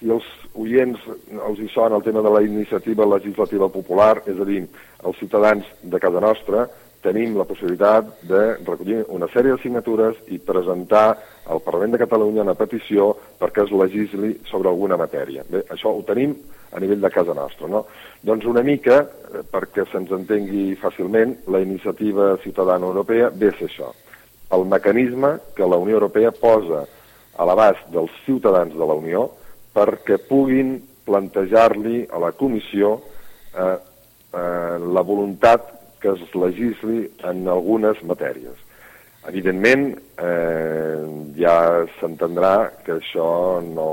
[0.00, 4.46] si els oients els hi sona el tema de la iniciativa legislativa popular, és a
[4.48, 4.64] dir,
[5.04, 6.66] els ciutadans de casa nostra
[7.04, 11.14] tenim la possibilitat de recollir una sèrie de signatures i presentar
[11.48, 15.44] al Parlament de Catalunya una petició perquè es legisli sobre alguna matèria.
[15.48, 16.36] Bé, això ho tenim
[16.72, 17.86] a nivell de casa nostra, no?
[18.20, 23.68] Doncs una mica, eh, perquè se'ns entengui fàcilment, la iniciativa ciutadana europea ve a ser
[23.70, 23.90] això.
[24.52, 26.84] El mecanisme que la Unió Europea posa
[27.36, 29.30] a l'abast dels ciutadans de la Unió
[29.74, 32.96] perquè puguin plantejar-li a la comissió
[33.54, 33.76] eh,
[34.34, 35.68] eh, la voluntat
[36.00, 38.56] que es legisli en algunes matèries.
[39.28, 41.00] Evidentment, eh,
[41.36, 41.56] ja
[41.98, 43.90] s'entendrà que això no,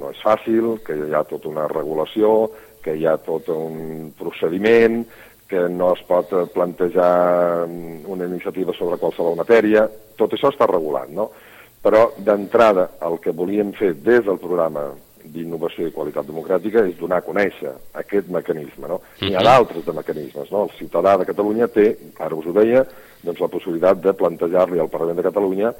[0.00, 2.48] no és fàcil, que hi ha tota una regulació,
[2.80, 5.02] que hi ha tot un procediment,
[5.46, 9.84] que no es pot plantejar una iniciativa sobre qualsevol matèria.
[10.18, 11.28] Tot això està regulat, no?
[11.86, 14.88] Però, d'entrada, el que volíem fer des del programa
[15.30, 17.70] d'innovació i qualitat democràtica és donar a conèixer
[18.00, 18.88] aquest mecanisme.
[18.90, 18.96] No?
[19.20, 19.46] N'hi ha mhm.
[19.46, 20.50] d'altres de mecanismes.
[20.50, 20.64] No?
[20.66, 22.82] El ciutadà de Catalunya té, ara us ho deia,
[23.22, 25.70] doncs la possibilitat de plantejar-li al Parlament de Catalunya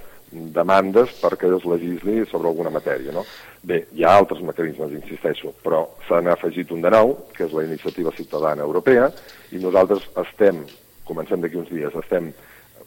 [0.54, 3.14] demandes perquè es legisli sobre alguna matèria.
[3.14, 3.26] No?
[3.66, 7.66] Bé, hi ha altres mecanismes, insisteixo, però s'han afegit un de nou, que és la
[7.66, 9.10] iniciativa ciutadana europea,
[9.50, 10.62] i nosaltres estem,
[11.06, 12.30] comencem d'aquí uns dies, estem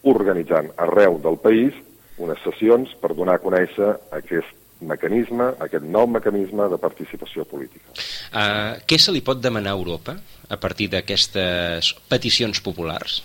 [0.07, 1.75] organitzant arreu del país
[2.19, 7.91] unes sessions per donar a conèixer aquest mecanisme, aquest nou mecanisme de participació política.
[8.31, 10.15] Uh, què se li pot demanar a Europa
[10.49, 13.19] a partir d'aquestes peticions populars?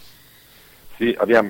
[0.95, 1.49] Sí, aviam,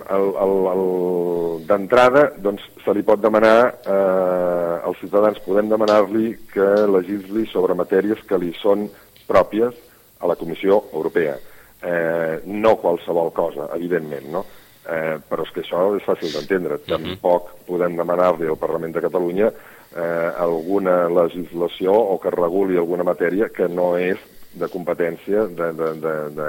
[1.69, 8.23] d'entrada doncs, se li pot demanar, eh, als ciutadans podem demanar-li que legisli sobre matèries
[8.25, 8.87] que li són
[9.29, 9.77] pròpies
[10.21, 11.37] a la Comissió Europea.
[11.85, 14.45] Eh, no qualsevol cosa, evidentment, no?
[14.85, 16.77] Eh, però és que això és fàcil d'entendre.
[16.77, 16.89] Mhm.
[16.89, 23.49] Tampoc podem demanar-li al Parlament de Catalunya eh, alguna legislació o que reguli alguna matèria
[23.49, 24.19] que no és
[24.53, 26.49] de competència de, de, de, de,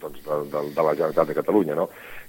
[0.00, 1.74] doncs de, de, de la Generalitat de Catalunya.
[1.74, 1.88] No?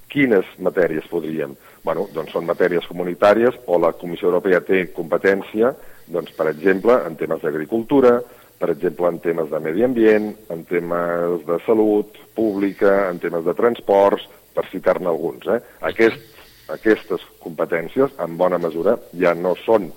[0.09, 1.53] Quines matèries podríem?
[1.85, 5.75] Bueno, doncs són matèries comunitàries o la Comissió Europea té competència,
[6.09, 8.17] doncs, per exemple, en temes d'agricultura,
[8.59, 13.53] per exemple, en temes de medi ambient, en temes de salut pública, en temes de
[13.55, 15.47] transports, per citar-ne alguns.
[15.47, 15.59] Eh?
[15.91, 19.89] Aquest, aquestes competències, en bona mesura, ja no són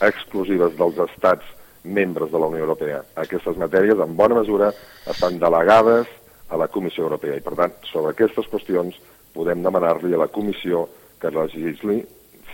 [0.00, 3.02] exclusives dels estats membres de la Unió Europea.
[3.20, 4.70] Aquestes matèries, en bona mesura,
[5.08, 6.08] estan delegades
[6.50, 8.98] a la Comissió Europea i, per tant, sobre aquestes qüestions
[9.34, 10.88] podem demanar-li a la Comissió
[11.20, 12.00] que legisli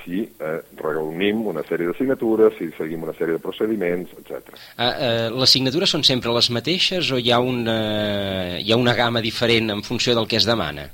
[0.06, 4.54] si eh, reunim una sèrie de signatures, si seguim una sèrie de procediments, etc.
[4.76, 7.80] Uh, uh, les signatures són sempre les mateixes o hi ha, una,
[8.62, 10.86] hi ha una gamma diferent en funció del que es demana?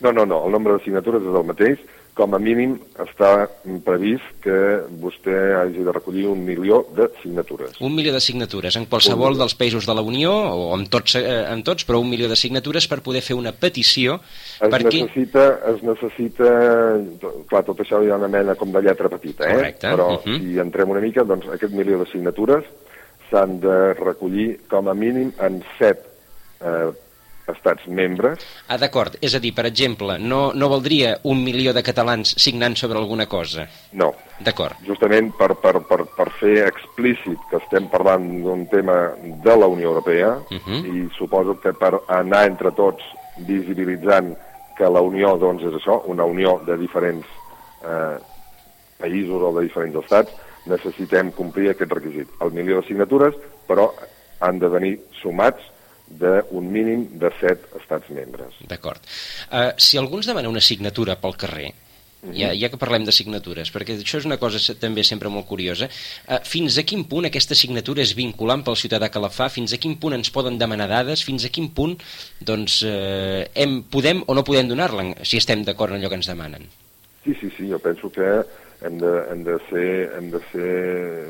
[0.00, 1.80] No, no, no, el nombre de signatures és el mateix,
[2.18, 3.46] com a mínim està
[3.86, 4.56] previst que
[4.98, 7.76] vostè hagi de recollir un milió de signatures.
[7.84, 11.44] Un milió de signatures en qualsevol dels països de la Unió, o en tots, eh,
[11.52, 15.04] en tots, però un milió de signatures per poder fer una petició Es perquè...
[15.04, 16.52] necessita, es necessita,
[17.50, 19.54] clar, tot això hi ha una mena com de lletra petita, eh?
[19.54, 20.38] Correcte, Però uh -huh.
[20.42, 22.64] si entrem una mica, doncs aquest milió de signatures
[23.30, 26.02] s'han de recollir com a mínim en set
[26.60, 26.90] eh,
[27.48, 28.38] estats membres.
[28.68, 29.16] Ah, d'acord.
[29.20, 33.26] És a dir, per exemple, no, no valdria un milió de catalans signant sobre alguna
[33.26, 33.66] cosa.
[33.92, 34.76] No, D'acord.
[34.86, 39.88] justament per, per, per, per fer explícit que estem parlant d'un tema de la Unió
[39.88, 40.80] Europea Uh -huh.
[40.86, 43.02] i suposo que per anar entre tots
[43.38, 44.36] visibilitzant
[44.76, 47.26] que la Unió doncs, és això, una unió de diferents
[47.82, 48.18] eh,
[49.00, 50.30] països o de diferents estats,
[50.66, 52.28] necessitem complir aquest requisit.
[52.40, 53.34] El milió de signatures,
[53.66, 53.92] però
[54.40, 55.62] han de venir sumats
[56.20, 58.56] d'un mínim de set estats membres.
[58.68, 59.04] D'acord.
[59.50, 61.72] Uh, si algú ens demana una signatura pel carrer,
[62.34, 65.86] ja, ja que parlem de signatures, perquè això és una cosa també sempre molt curiosa,
[65.86, 69.74] uh, fins a quin punt aquesta signatura és vinculant pel ciutadà que la fa, fins
[69.74, 71.98] a quin punt ens poden demanar dades, fins a quin punt
[72.40, 76.30] doncs, uh, hem, podem o no podem donar-la, si estem d'acord en allò que ens
[76.30, 76.66] demanen.
[77.24, 78.26] Sí, sí, sí, jo penso que
[78.82, 80.76] hem de, hem de ser, hem de ser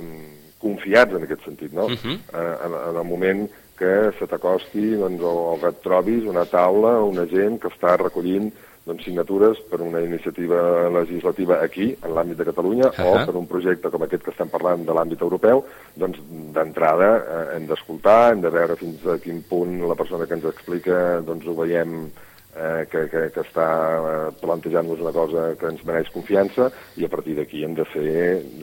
[0.00, 0.26] mm,
[0.62, 1.88] confiats en aquest sentit, no?
[1.88, 2.20] Mhm.
[2.32, 6.46] eh, en, en el moment que se t'acosti doncs, o, o que et trobis una
[6.50, 8.50] taula, una gent que està recollint
[8.88, 13.08] doncs, signatures per una iniciativa legislativa aquí, en l'àmbit de Catalunya, Ahà.
[13.08, 15.62] o per un projecte com aquest que estem parlant de l'àmbit europeu,
[16.00, 16.22] doncs
[16.56, 20.48] d'entrada eh, hem d'escoltar, hem de veure fins a quin punt la persona que ens
[20.48, 22.08] explica doncs, ho veiem
[22.56, 23.66] eh, que, que, que està
[23.98, 28.14] eh, plantejant-nos una cosa que ens mereix confiança i a partir d'aquí hem de ser,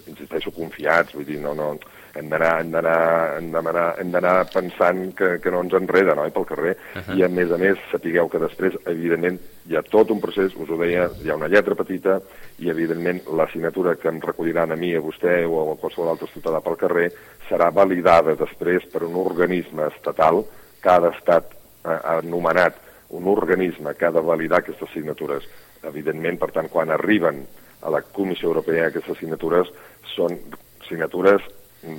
[0.07, 1.75] insisteixo, confiats, vull dir, no, no,
[2.15, 7.17] hem d'anar pensant que, que no ens enreda no, pel carrer Ahà.
[7.17, 10.71] i a més a més sapigueu que després evidentment hi ha tot un procés, us
[10.71, 12.21] ho deia, hi ha una lletra petita
[12.63, 16.31] i evidentment la signatura que em recolliran a mi, a vostè o a qualsevol altre
[16.31, 17.09] ciutadà pel carrer
[17.49, 20.45] serà validada després per un organisme estatal,
[20.85, 22.84] cada estat eh, ha anomenat
[23.15, 25.47] un organisme que ha de validar aquestes signatures.
[25.83, 27.43] Evidentment, per tant, quan arriben
[27.85, 29.71] a la Comissió Europea aquestes signatures
[30.15, 30.37] són
[30.87, 31.43] signatures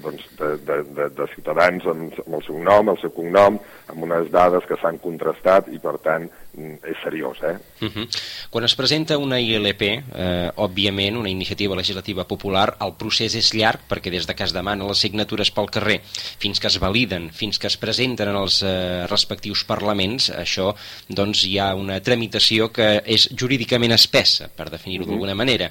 [0.02, 3.59] doncs, de, de, de, de ciutadans amb, amb el seu nom, el seu cognom,
[3.92, 6.26] amb unes dades que s'han contrastat i, per tant,
[6.57, 7.59] és seriós, eh?
[7.85, 8.09] Uh -huh.
[8.51, 13.81] Quan es presenta una ILP, eh, òbviament, una iniciativa legislativa popular, el procés és llarg
[13.88, 16.01] perquè des de que es demana les signatures pel carrer
[16.38, 20.75] fins que es validen, fins que es presenten en els eh, respectius parlaments, això
[21.09, 25.71] doncs hi ha una tramitació que és jurídicament espessa, per definir-ho d'alguna manera.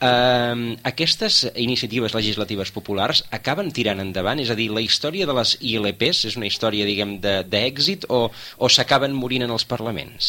[0.00, 4.40] Eh, aquestes iniciatives legislatives populars acaben tirant endavant?
[4.40, 8.30] És a dir, la història de les ILPs és una història, diguem, de- d'èxit o,
[8.58, 10.25] o s'acaben morint en els parlaments?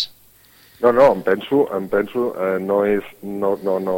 [0.79, 3.95] No, no, em penso, em penso eh, no és, no, no, no,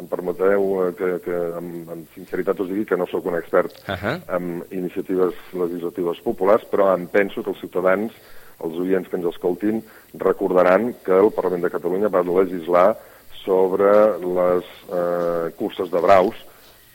[0.00, 3.76] em permetreu eh, que, que amb, amb sinceritat us digui que no sóc un expert
[3.84, 4.14] Ahà.
[4.38, 8.16] en iniciatives legislatives populars, però em penso que els ciutadans,
[8.64, 9.82] els oients que ens escoltin,
[10.16, 12.88] recordaran que el Parlament de Catalunya va legislar
[13.42, 13.92] sobre
[14.24, 16.40] les eh, curses de braus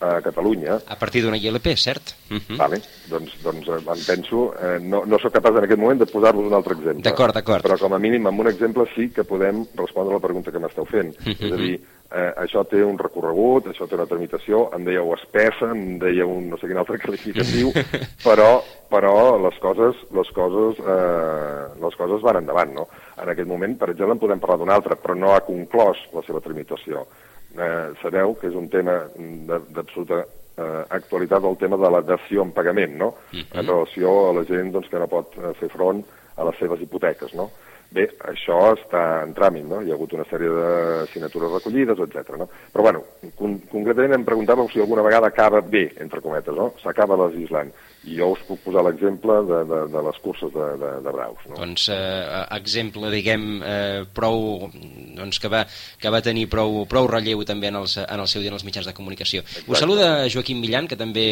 [0.02, 2.16] a Catalunya, A partir d'una ILP, cert?
[2.30, 2.58] Uh -huh.
[2.58, 6.06] Vale, doncs, doncs eh, em penso, eh, no, no sóc capaç en aquest moment de
[6.06, 7.04] posar-vos un altre exemple.
[7.04, 7.64] D'acord, d'acord.
[7.64, 10.60] Però com a mínim amb un exemple sí que podem respondre a la pregunta que
[10.60, 11.16] m'esteu fent.
[11.20, 11.46] Mhm.
[11.46, 11.80] És a dir,
[12.12, 16.50] eh, això té un recorregut, això té una tramitació, em dèieu espessa, em dèieu un
[16.50, 17.72] no sé quin altre qualificatiu,
[18.28, 22.88] però, però les coses, les coses, eh, les coses van endavant, no?
[23.22, 26.24] En aquest moment, per exemple, en podem parlar d'un altre, però no ha conclòs la
[26.28, 27.06] seva tramitació.
[27.52, 30.22] Eh, sabeu que és un tema de- d'absoluta
[30.58, 33.16] eh, actualitat el tema de la dació en pagament, no?
[33.54, 36.04] En relació a la gent doncs, que no pot eh, fer front
[36.38, 37.50] a les seves hipoteques, no?
[37.92, 39.82] Bé, això està en tràmit, no?
[39.84, 42.38] Hi ha hagut una sèrie de signatures recollides, etc.
[42.40, 42.48] no?
[42.72, 43.02] Però, bueno,
[43.36, 46.74] con concretament em preguntàveu si alguna vegada acaba bé, entre cometes, no?
[46.84, 47.74] S'acaba legislant.
[48.02, 51.44] I jo us puc posar l'exemple de, de, de les curses de, de, de braus,
[51.50, 51.60] no?
[51.60, 54.72] Doncs eh, exemple, diguem, eh, prou,
[55.20, 55.62] doncs que va,
[56.02, 58.66] que va tenir prou, prou relleu també en, els, en el seu dia en els
[58.66, 59.46] mitjans de comunicació.
[59.68, 61.28] Us saluda Joaquim Millan, que també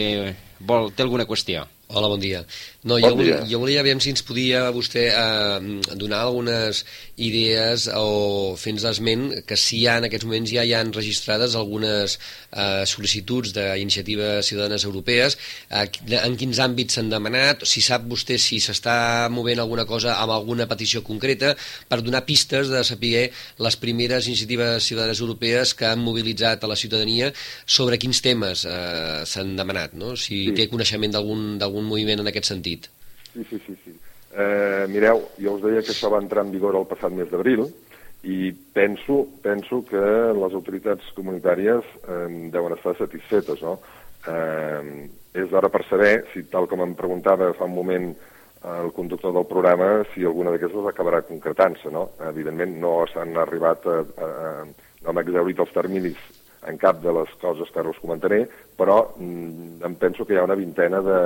[0.61, 1.65] vol, té alguna qüestió.
[1.89, 2.43] Hola, bon dia.
[2.83, 3.49] No, Bon jo, volia, dia.
[3.49, 6.83] jo volia veure si ens podia vostè eh, donar algunes
[7.19, 11.55] idees o fer-nos esment que si hi ha, en aquests moments ja hi han registrades
[11.59, 15.37] algunes eh, sol·licituds d'iniciatives ciutadanes europees,
[15.69, 15.85] eh,
[16.21, 20.67] en quins àmbits s'han demanat, si sap vostè si s'està movent alguna cosa amb alguna
[20.71, 21.55] petició concreta,
[21.89, 23.29] per donar pistes de saber
[23.59, 27.31] les primeres iniciatives ciutadanes europees que han mobilitzat a la ciutadania
[27.65, 30.15] sobre quins temes eh, s'han demanat, no?
[30.17, 30.53] si Sí.
[30.55, 32.87] té coneixement d'algun moviment en aquest sentit.
[33.33, 33.75] Sí, sí, sí.
[33.85, 33.91] sí.
[34.29, 37.63] Eh, mireu, jo us deia que això va entrar en vigor el passat mes d'abril
[38.29, 40.01] i penso, penso que
[40.35, 43.79] les autoritats comunitàries eh, deuen estar satisfetes, no?
[44.27, 45.07] Eh,
[45.39, 48.11] és hora per saber si, tal com em preguntava fa un moment
[48.59, 52.09] el conductor del programa, si alguna d'aquestes acabarà concretant-se, no?
[52.27, 54.49] Evidentment no s'han arribat a, a, a,
[54.99, 56.19] no hem exaurit els terminis
[56.67, 58.41] en cap de les coses que ara us comentaré,
[58.75, 61.21] però mm, em penso que hi ha una vintena de,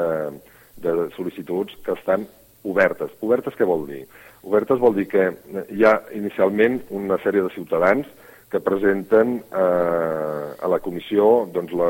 [0.86, 2.28] de sol·licituds que estan
[2.64, 3.12] obertes.
[3.22, 4.04] Obertes què vol dir?
[4.44, 5.30] Obertes vol dir que
[5.72, 8.08] hi ha inicialment una sèrie de ciutadans
[8.52, 11.90] que presenten eh, a la comissió doncs, la,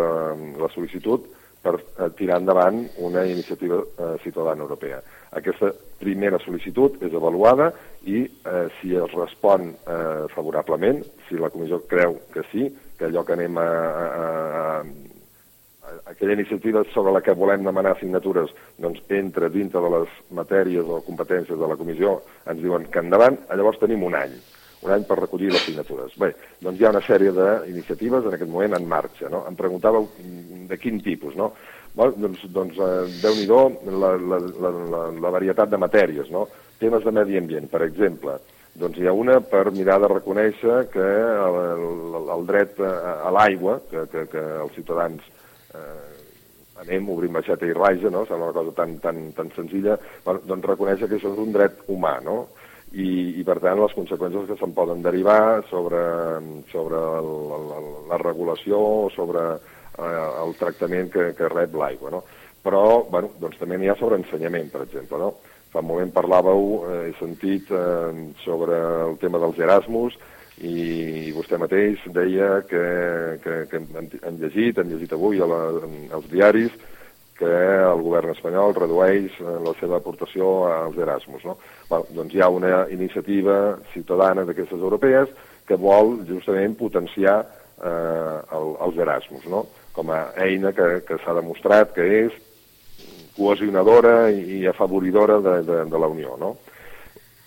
[0.62, 1.26] la sol·licitud
[1.64, 5.02] per eh, tirar endavant una iniciativa eh, ciutadana europea.
[5.34, 7.72] Aquesta primera sol·licitud és avaluada
[8.08, 12.68] i eh, si es respon eh, favorablement, si la comissió creu que sí,
[13.00, 14.28] que allò que anem a, a,
[14.62, 15.13] a,
[16.06, 18.52] aquella iniciativa sobre la que volem demanar signatures
[18.82, 23.40] doncs entra dintre de les matèries o competències de la comissió, ens diuen que endavant,
[23.54, 24.36] llavors tenim un any
[24.84, 26.16] un any per recollir les signatures.
[26.20, 29.30] Bé, doncs hi ha una sèrie d'iniciatives en aquest moment en marxa.
[29.32, 29.44] No?
[29.48, 30.10] Em preguntàveu
[30.70, 31.54] de quin tipus, no?
[31.96, 33.62] Bé, doncs, doncs eh, Déu-n'hi-do
[34.02, 36.48] la, la, la, la, la varietat de matèries, no?
[36.82, 38.40] Temes de medi ambient, per exemple.
[38.80, 42.94] Doncs hi ha una per mirar de reconèixer que el, el, el dret a,
[43.30, 45.22] a l'aigua, que, que, que els ciutadans
[45.76, 48.26] eh, anem, obrim baixeta i raja, no?
[48.26, 51.84] Sembla una cosa tan, tan, tan senzilla, bueno, doncs reconèixer que això és un dret
[51.88, 52.44] humà, no?
[52.94, 56.02] i, i per tant les conseqüències que se'n poden derivar sobre,
[56.72, 62.14] sobre el, el, la regulació o sobre eh, el tractament que, que rep l'aigua.
[62.14, 62.22] No?
[62.64, 65.20] Però bueno, doncs també n'hi ha sobre ensenyament, per exemple.
[65.20, 65.32] No?
[65.74, 70.20] Fa un moment parlàveu, eh, he sentit, eh, sobre el tema dels Erasmus,
[70.62, 72.84] i vostè mateix deia que,
[73.44, 73.80] que, que
[74.22, 75.62] han llegit, han llegit avui a la,
[76.14, 76.76] als diaris,
[77.38, 81.44] que el govern espanyol redueix eh, la seva aportació als Erasmus.
[81.48, 81.58] No?
[81.90, 85.34] Bueno, doncs hi ha una iniciativa ciutadana d'aquestes europees
[85.68, 89.66] que vol justament potenciar eh, el, els Erasmus, no?
[89.94, 92.38] com a eina que, que s'ha demostrat que és
[93.34, 96.38] cohesionadora i afavoridora de, de, de la Unió.
[96.38, 96.56] No?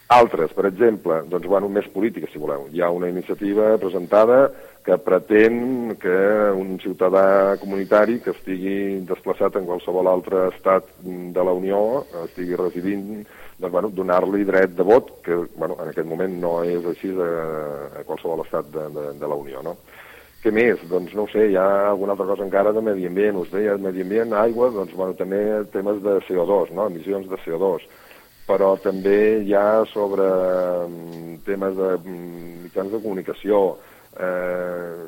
[0.06, 2.68] Altres, per exemple, doncs, bueno, més polítiques, si voleu.
[2.70, 4.52] Hi ha una iniciativa presentada
[4.86, 6.14] que pretén que
[6.54, 13.26] un ciutadà comunitari que estigui desplaçat en qualsevol altre estat de la Unió, estigui residint,
[13.58, 17.30] doncs, bueno, donar-li dret de vot, que bueno, en aquest moment no és així a,
[17.98, 19.66] a qualsevol estat de, de, de la Unió.
[19.66, 19.74] No?
[20.44, 20.86] Què més?
[20.86, 24.06] Doncs no sé, hi ha alguna altra cosa encara de medi ambient, us deia, medi
[24.06, 25.42] ambient, aigua, doncs bueno, també
[25.74, 26.92] temes de CO2, no?
[26.94, 27.90] emissions de CO2
[28.46, 30.26] però també hi ha sobre
[30.86, 33.62] mm, temes de mm, mitjans de comunicació,
[34.16, 35.06] eh,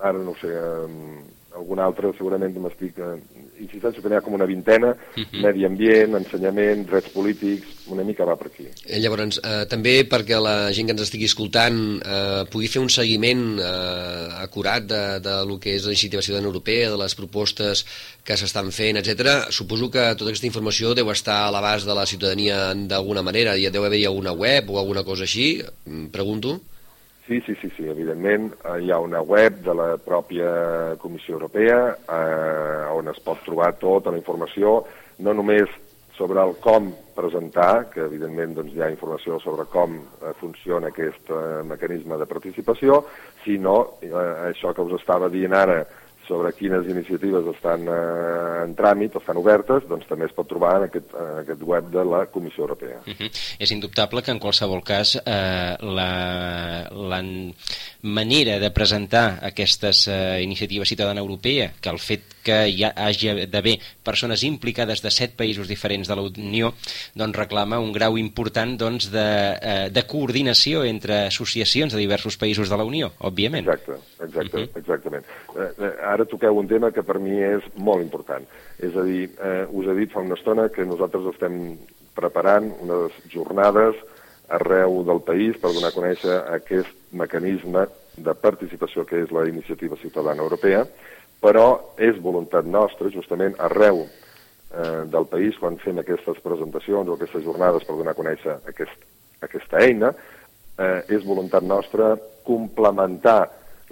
[0.00, 2.98] ara no sé, eh, algun altre segurament m'estic...
[2.98, 5.26] Eh, insisteixo que n'hi ha com una vintena, uh mhm.
[5.30, 5.42] -huh.
[5.46, 8.66] medi ambient, ensenyament, drets polítics, una mica va per aquí.
[8.86, 12.88] Eh, llavors, eh, també perquè la gent que ens estigui escoltant eh, pugui fer un
[12.88, 17.84] seguiment eh, acurat de, de lo que és la iniciativa ciutadana europea, de les propostes
[18.24, 19.50] que s'estan fent, etc.
[19.50, 23.70] Suposo que tota aquesta informació deu estar a l'abast de la ciutadania d'alguna manera, hi
[23.70, 26.60] deu haver alguna web o alguna cosa així, mm, pregunto.
[27.26, 31.78] Sí, sí, sí, sí, evidentment eh, hi ha una web de la pròpia Comissió Europea
[31.94, 34.80] eh, on es pot trobar tota la informació,
[35.22, 35.70] no només
[36.16, 41.30] sobre el com presentar, que evidentment doncs, hi ha informació sobre com eh, funciona aquest
[41.30, 43.04] eh, mecanisme de participació,
[43.44, 44.12] sinó eh,
[44.50, 45.84] això que us estava dient ara,
[46.32, 50.88] sobre quines iniciatives estan eh, en tràmit, estan obertes, doncs també es pot trobar en
[50.88, 53.02] aquest, en aquest web de la Comissió Europea.
[53.04, 53.30] Uh -huh.
[53.58, 57.22] És indubtable que en qualsevol cas eh, la, la
[58.02, 63.78] manera de presentar aquestes eh, iniciatives ciutadana europea, que el fet que hi hagi d'haver
[64.04, 66.72] persones implicades de set països diferents de la Unió,
[67.14, 69.26] doncs reclama un grau important doncs, de,
[69.60, 73.66] eh, de coordinació entre associacions de diversos països de la Unió, òbviament.
[73.68, 74.78] Exacte, exacte, uh -huh.
[74.78, 75.24] exactament.
[75.56, 78.46] Eh, eh, ara toqueu un tema que per mi és molt important.
[78.78, 81.78] És a dir, eh, us he dit fa una estona que nosaltres estem
[82.14, 83.94] preparant unes jornades
[84.48, 89.96] arreu del país per donar a conèixer aquest mecanisme de participació que és la iniciativa
[89.96, 90.84] ciutadana europea,
[91.42, 97.42] però és voluntat nostra, justament arreu eh, del país, quan fem aquestes presentacions o aquestes
[97.44, 99.08] jornades per donar a conèixer aquest,
[99.42, 100.12] aquesta eina,
[100.78, 102.14] eh, és voluntat nostra
[102.46, 103.40] complementar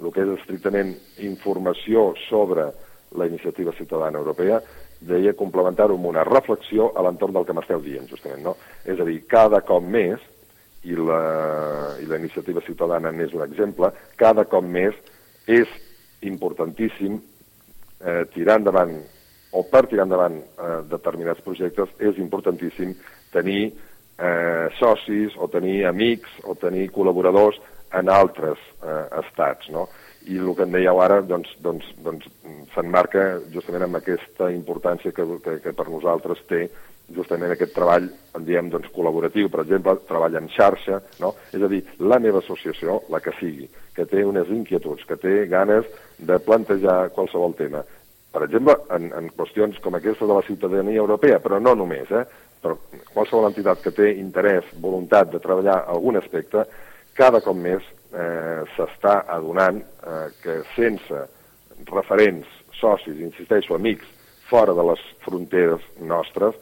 [0.01, 2.71] el que és estrictament informació sobre
[3.19, 4.61] la iniciativa ciutadana europea,
[5.01, 8.55] deia complementar-ho amb una reflexió a l'entorn del que m'esteu dient, justament, no?
[8.85, 10.21] És a dir, cada cop més,
[10.87, 11.21] i la,
[12.01, 14.97] i la iniciativa ciutadana n'és un exemple, cada cop més
[15.45, 15.69] és
[16.25, 17.19] importantíssim
[18.03, 18.93] eh, tirar endavant,
[19.51, 22.93] o per tirar endavant eh, determinats projectes, és importantíssim
[23.33, 27.59] tenir eh, socis o tenir amics o tenir col·laboradors
[27.97, 29.87] en altres eh, estats, no?
[30.29, 32.27] I el que em dèieu ara doncs, doncs, doncs,
[32.75, 36.67] s'enmarca justament amb aquesta importància que, que, que per nosaltres té
[37.15, 41.33] justament aquest treball, en diem, doncs, col·laboratiu, per exemple, treball en xarxa, no?
[41.53, 45.45] És a dir, la meva associació, la que sigui, que té unes inquietuds, que té
[45.51, 45.87] ganes
[46.19, 47.83] de plantejar qualsevol tema,
[48.31, 52.23] per exemple, en, en qüestions com aquesta de la ciutadania europea, però no només, eh?
[52.61, 52.77] però
[53.11, 56.63] qualsevol entitat que té interès, voluntat de treballar algun aspecte,
[57.17, 57.83] cada cop més
[58.15, 61.25] eh, s'està adonant eh, que sense
[61.91, 62.47] referents,
[62.79, 64.07] socis, insisteixo, amics,
[64.47, 66.55] fora de les fronteres nostres,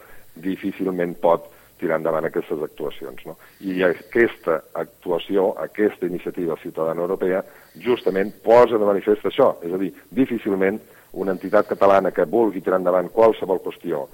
[0.44, 1.48] difícilment pot
[1.80, 3.24] tirar endavant aquestes actuacions.
[3.26, 3.38] No?
[3.64, 7.44] I aquesta actuació, aquesta iniciativa ciutadana europea,
[7.80, 10.80] justament posa de manifest això, és a dir, difícilment
[11.20, 14.06] una entitat catalana que vulgui tirar endavant qualsevol qüestió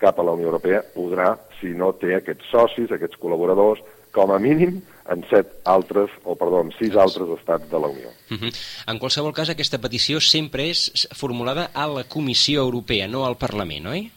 [0.00, 4.38] cap a la Unió Europea podrà, si no té aquests socis, aquests col·laboradors, com a
[4.42, 8.08] mínim en set altres, o perdó, en sis altres estats de la Unió.
[8.30, 8.52] Uh -huh.
[8.86, 13.86] En qualsevol cas, aquesta petició sempre és formulada a la Comissió Europea, no al Parlament,
[13.86, 14.10] oi?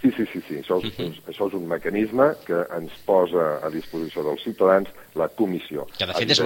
[0.00, 0.54] Sí, sí, sí, sí.
[0.60, 1.22] Això, és, uh -huh.
[1.26, 5.86] això és un mecanisme que ens posa a disposició dels ciutadans la comissió.
[5.98, 6.40] Que de fet és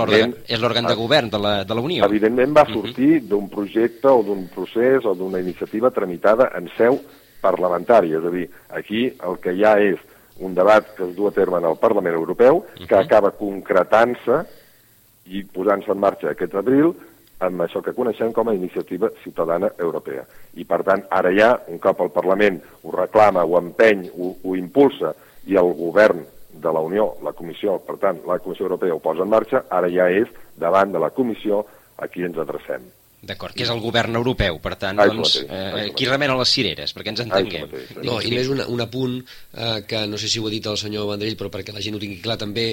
[0.60, 2.04] l'òrgan de govern de la, de la Unió.
[2.04, 3.28] Evidentment va sortir uh -huh.
[3.28, 7.00] d'un projecte o d'un procés o d'una iniciativa tramitada en seu
[7.42, 8.18] parlamentària.
[8.18, 9.98] És a dir, aquí el que hi ha és
[10.38, 12.86] un debat que es du a terme en el Parlament Europeu, uh -huh.
[12.86, 14.46] que acaba concretant-se
[15.26, 16.94] i posant-se en marxa aquest abril
[17.42, 20.24] amb això que coneixem com a iniciativa ciutadana europea.
[20.54, 24.56] I, per tant, ara ja, un cop el Parlament ho reclama, ho empeny, ho, ho
[24.58, 25.14] impulsa,
[25.50, 26.22] i el govern
[26.62, 29.90] de la Unió, la Comissió, per tant, la Comissió Europea ho posa en marxa, ara
[29.90, 31.64] ja és davant de la Comissió
[31.98, 32.90] a qui ens adrecem.
[33.22, 36.50] D'acord, que és el govern europeu, per tant, ah, doncs, mateix, eh, qui remena les
[36.50, 37.68] cireres, perquè ens entenguem.
[37.70, 40.66] Mateix, no, i més un, un apunt eh, que no sé si ho ha dit
[40.66, 42.64] el senyor Vendrell, però perquè la gent ho tingui clar també,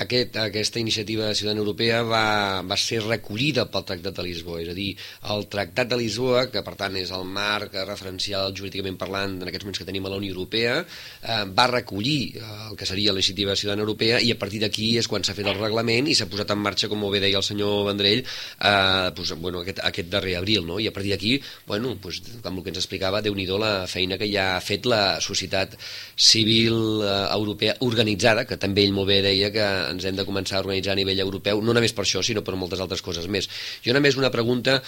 [0.00, 2.22] aquest, aquesta iniciativa ciutadana europea va,
[2.64, 4.86] va ser recollida pel Tractat de Lisboa, és a dir,
[5.34, 9.68] el Tractat de Lisboa, que per tant és el marc referencial jurídicament parlant en aquests
[9.68, 10.78] moments que tenim a la Unió Europea,
[11.20, 14.94] eh, va recollir eh, el que seria la iniciativa ciutadana europea i a partir d'aquí
[14.96, 17.44] és quan s'ha fet el reglament i s'ha posat en marxa, com bé deia el
[17.44, 20.78] senyor Vendrell, eh, doncs, bueno, aquest, aquest aquest darrer abril, no?
[20.78, 21.34] I a partir d'aquí,
[21.66, 24.86] bueno, doncs, com el que ens explicava, déu nhi la feina que ja ha fet
[24.86, 25.74] la societat
[26.14, 30.58] civil eh, europea organitzada, que també ell molt bé deia que ens hem de començar
[30.58, 33.48] a organitzar a nivell europeu, no només per això, sinó per moltes altres coses més.
[33.84, 34.78] Jo només una pregunta,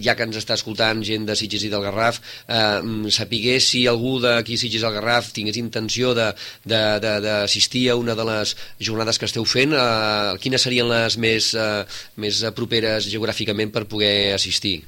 [0.00, 4.16] ja que ens està escoltant gent de Sitges i del Garraf, eh, sapiguer si algú
[4.22, 9.74] d'aquí Sitges del Garraf tingués intenció d'assistir a una de les jornades que esteu fent,
[9.74, 11.84] eh, quines serien les més, eh,
[12.16, 14.84] més properes geogràficament per poder assistir assistir.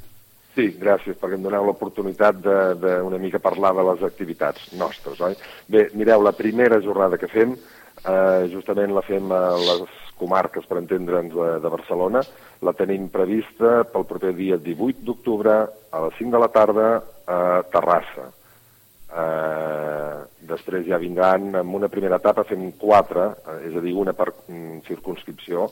[0.57, 5.35] Sí, gràcies, perquè em doneu l'oportunitat d'una mica parlar de les activitats nostres, oi?
[5.69, 10.79] Bé, mireu, la primera jornada que fem, eh, justament la fem a les comarques, per
[10.81, 12.23] entendre'ns, de, de Barcelona,
[12.65, 15.59] la tenim prevista pel proper dia 18 d'octubre
[15.93, 16.89] a les 5 de la tarda
[17.29, 17.39] a
[17.69, 18.31] Terrassa.
[19.13, 20.17] Eh,
[20.49, 24.33] després ja vindran, en una primera etapa fem quatre, eh, és a dir, una per
[24.33, 25.69] mm, circunscripció,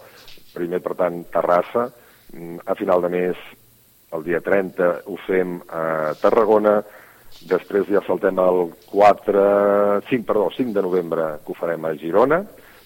[0.53, 1.89] primer, per tant, Terrassa,
[2.35, 3.51] mm, a final de mes
[4.15, 6.79] el dia 30 ho fem a Tarragona,
[7.51, 9.47] després ja saltem el 4,
[10.11, 12.43] 5, perdó, 5 de novembre que ho farem a Girona,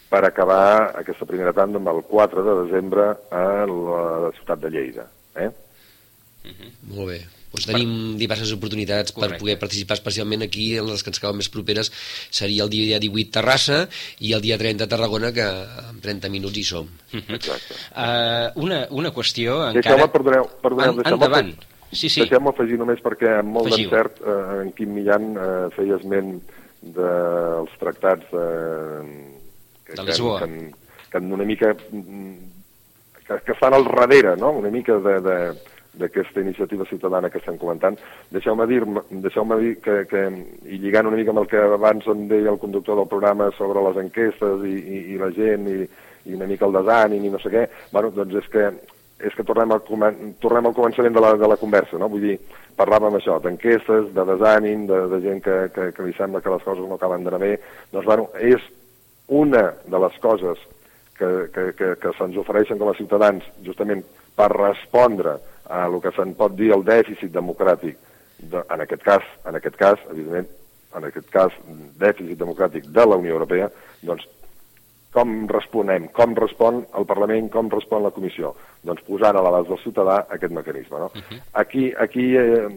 [0.09, 5.11] per acabar aquesta primera tanda amb el 4 de desembre a la ciutat de Lleida.
[5.37, 5.51] Eh?
[6.45, 6.73] Uh -huh.
[6.95, 9.39] Molt bé doncs tenim diverses oportunitats Correcte.
[9.39, 11.91] per poder participar especialment aquí en les que ens cauen més properes
[12.31, 13.81] seria el dia 18 Terrassa
[14.21, 17.79] i el dia 30 Tarragona que en 30 minuts hi som Exacte.
[17.97, 20.11] Uh, una, una qüestió encara...
[20.13, 21.53] perdoneu, perdoneu en, endavant
[21.91, 22.21] sí, sí.
[22.21, 25.47] deixem-me afegir només perquè amb molt d'encert eh, en Quim Millan eh,
[25.77, 26.37] feia esment
[26.83, 29.01] dels tractats eh,
[29.87, 30.69] que, de Lisboa que,
[31.09, 34.53] que, que una mica que, que estan al darrere no?
[34.61, 35.39] una mica de, de
[35.99, 37.99] d'aquesta iniciativa ciutadana que estem comentant.
[38.35, 38.83] Deixeu-me dir,
[39.25, 40.27] deixeu dir que, que,
[40.67, 43.83] i lligant una mica amb el que abans em deia el conductor del programa sobre
[43.89, 45.81] les enquestes i, i, i la gent i,
[46.29, 48.71] i una mica el desànim i no sé què, bueno, doncs és que
[49.19, 49.81] és que tornem al,
[50.39, 52.07] tornem al començament de la, de la conversa, no?
[52.13, 52.37] Vull dir,
[52.79, 56.63] parlàvem això, d'enquestes, de desànim, de, de gent que, que, que li sembla que les
[56.63, 57.57] coses no acaben d'anar bé.
[57.91, 58.63] Doncs, bueno, és
[59.27, 60.63] una de les coses
[61.19, 64.05] que, que, que, que se'ns ofereixen com a ciutadans justament
[64.39, 65.37] per respondre
[65.69, 67.99] a el que se'n pot dir el dèficit democràtic,
[68.39, 70.49] de, en aquest cas, en aquest cas, evidentment,
[70.97, 71.55] en aquest cas,
[72.01, 73.69] dèficit democràtic de la Unió Europea,
[74.07, 74.25] doncs
[75.13, 78.53] com responem, com respon el Parlament, com respon la Comissió?
[78.85, 80.99] Doncs posant a l'abast del ciutadà aquest mecanisme.
[81.01, 81.07] No?
[81.07, 81.41] Uh -huh.
[81.53, 82.69] Aquí, aquí eh,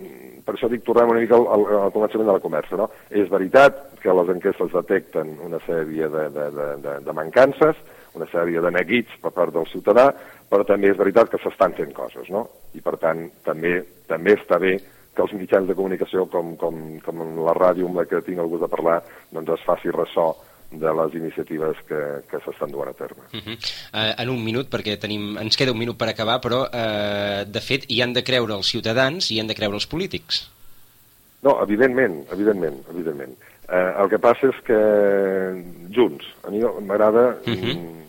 [0.46, 2.76] per això dic, tornem una mica al, al, al començament de la conversa.
[2.76, 2.90] No?
[3.10, 7.76] És veritat que les enquestes detecten una sèrie de, de, de, de, de mancances,
[8.14, 10.14] una sèrie de neguits per part del ciutadà,
[10.52, 12.44] però també és veritat que s'estan fent coses, no?
[12.76, 13.78] I per tant, també,
[14.10, 14.76] també està bé
[15.16, 18.50] que els mitjans de comunicació, com, com, com la ràdio amb la que tinc el
[18.52, 19.00] gust de parlar,
[19.32, 20.32] doncs es faci ressò
[20.72, 22.00] de les iniciatives que,
[22.32, 23.24] que s'estan duent a terme.
[23.34, 23.58] Uh -huh.
[23.94, 27.62] uh, en un minut, perquè tenim, ens queda un minut per acabar, però uh, de
[27.62, 30.50] fet hi han de creure els ciutadans i hi han de creure els polítics.
[31.42, 33.36] No, evidentment, evidentment, evidentment.
[33.68, 34.80] Uh, el que passa és que
[35.96, 38.01] junts, a mi m'agrada uh -huh.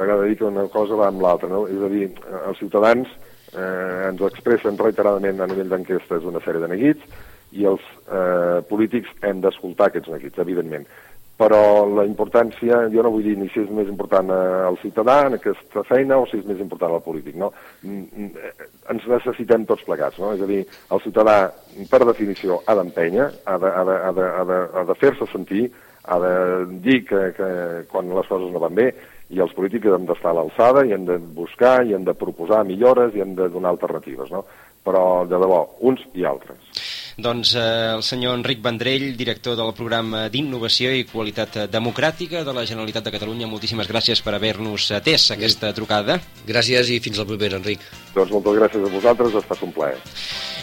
[0.00, 1.66] M'agrada dir que una cosa va amb l'altra, no?
[1.68, 2.08] És a dir,
[2.46, 3.10] els ciutadans
[3.52, 7.20] eh, ens expressen reiteradament a nivell d'enquestes una sèrie de neguits
[7.60, 10.88] i els eh, polítics hem d'escoltar aquests neguits, evidentment
[11.40, 15.38] però la importància, jo no vull dir ni si és més important el ciutadà en
[15.38, 17.48] aquesta feina o si és més important el polític, no?
[17.80, 18.58] Mm, mm,
[18.92, 20.34] ens necessitem tots plegats, no?
[20.36, 20.60] És a dir,
[20.92, 21.36] el ciutadà,
[21.88, 25.30] per definició, ha d'empènyer, ha de, ha de, ha de, ha de, ha de fer-se
[25.32, 25.70] sentir,
[26.04, 26.34] ha de
[26.84, 27.48] dir que, que
[27.88, 28.90] quan les coses no van bé,
[29.30, 32.64] i els polítics hem d'estar a l'alçada i hem de buscar i hem de proposar
[32.66, 34.44] millores i hem de donar alternatives, no?
[34.84, 36.99] Però, de debò, uns i altres.
[37.20, 37.62] Doncs eh,
[37.92, 43.12] el senyor Enric Vendrell, director del programa d'Innovació i Qualitat Democràtica de la Generalitat de
[43.12, 46.16] Catalunya, moltíssimes gràcies per haver-nos atès aquesta trucada.
[46.48, 47.84] Gràcies i fins la propera, Enric.
[48.14, 49.98] Doncs moltes gràcies a vosaltres, ha estat un plaer.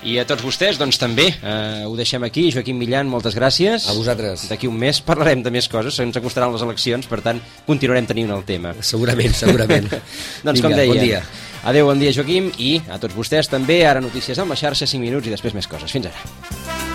[0.08, 2.48] I a tots vostès, doncs també, eh, ho deixem aquí.
[2.54, 3.90] Joaquim Millan, moltes gràcies.
[3.90, 4.48] A vosaltres.
[4.50, 8.34] D'aquí un mes parlarem de més coses, ens acostaran les eleccions, per tant, continuarem tenint
[8.34, 8.74] el tema.
[8.82, 9.90] Segurament, segurament.
[10.46, 11.22] doncs Vinga, com deia, bon dia.
[11.64, 13.82] Adéu, bon dia, Joaquim, i a tots vostès també.
[13.88, 15.92] Ara notícies amb la xarxa, 5 minuts i després més coses.
[15.92, 16.87] Fins ara.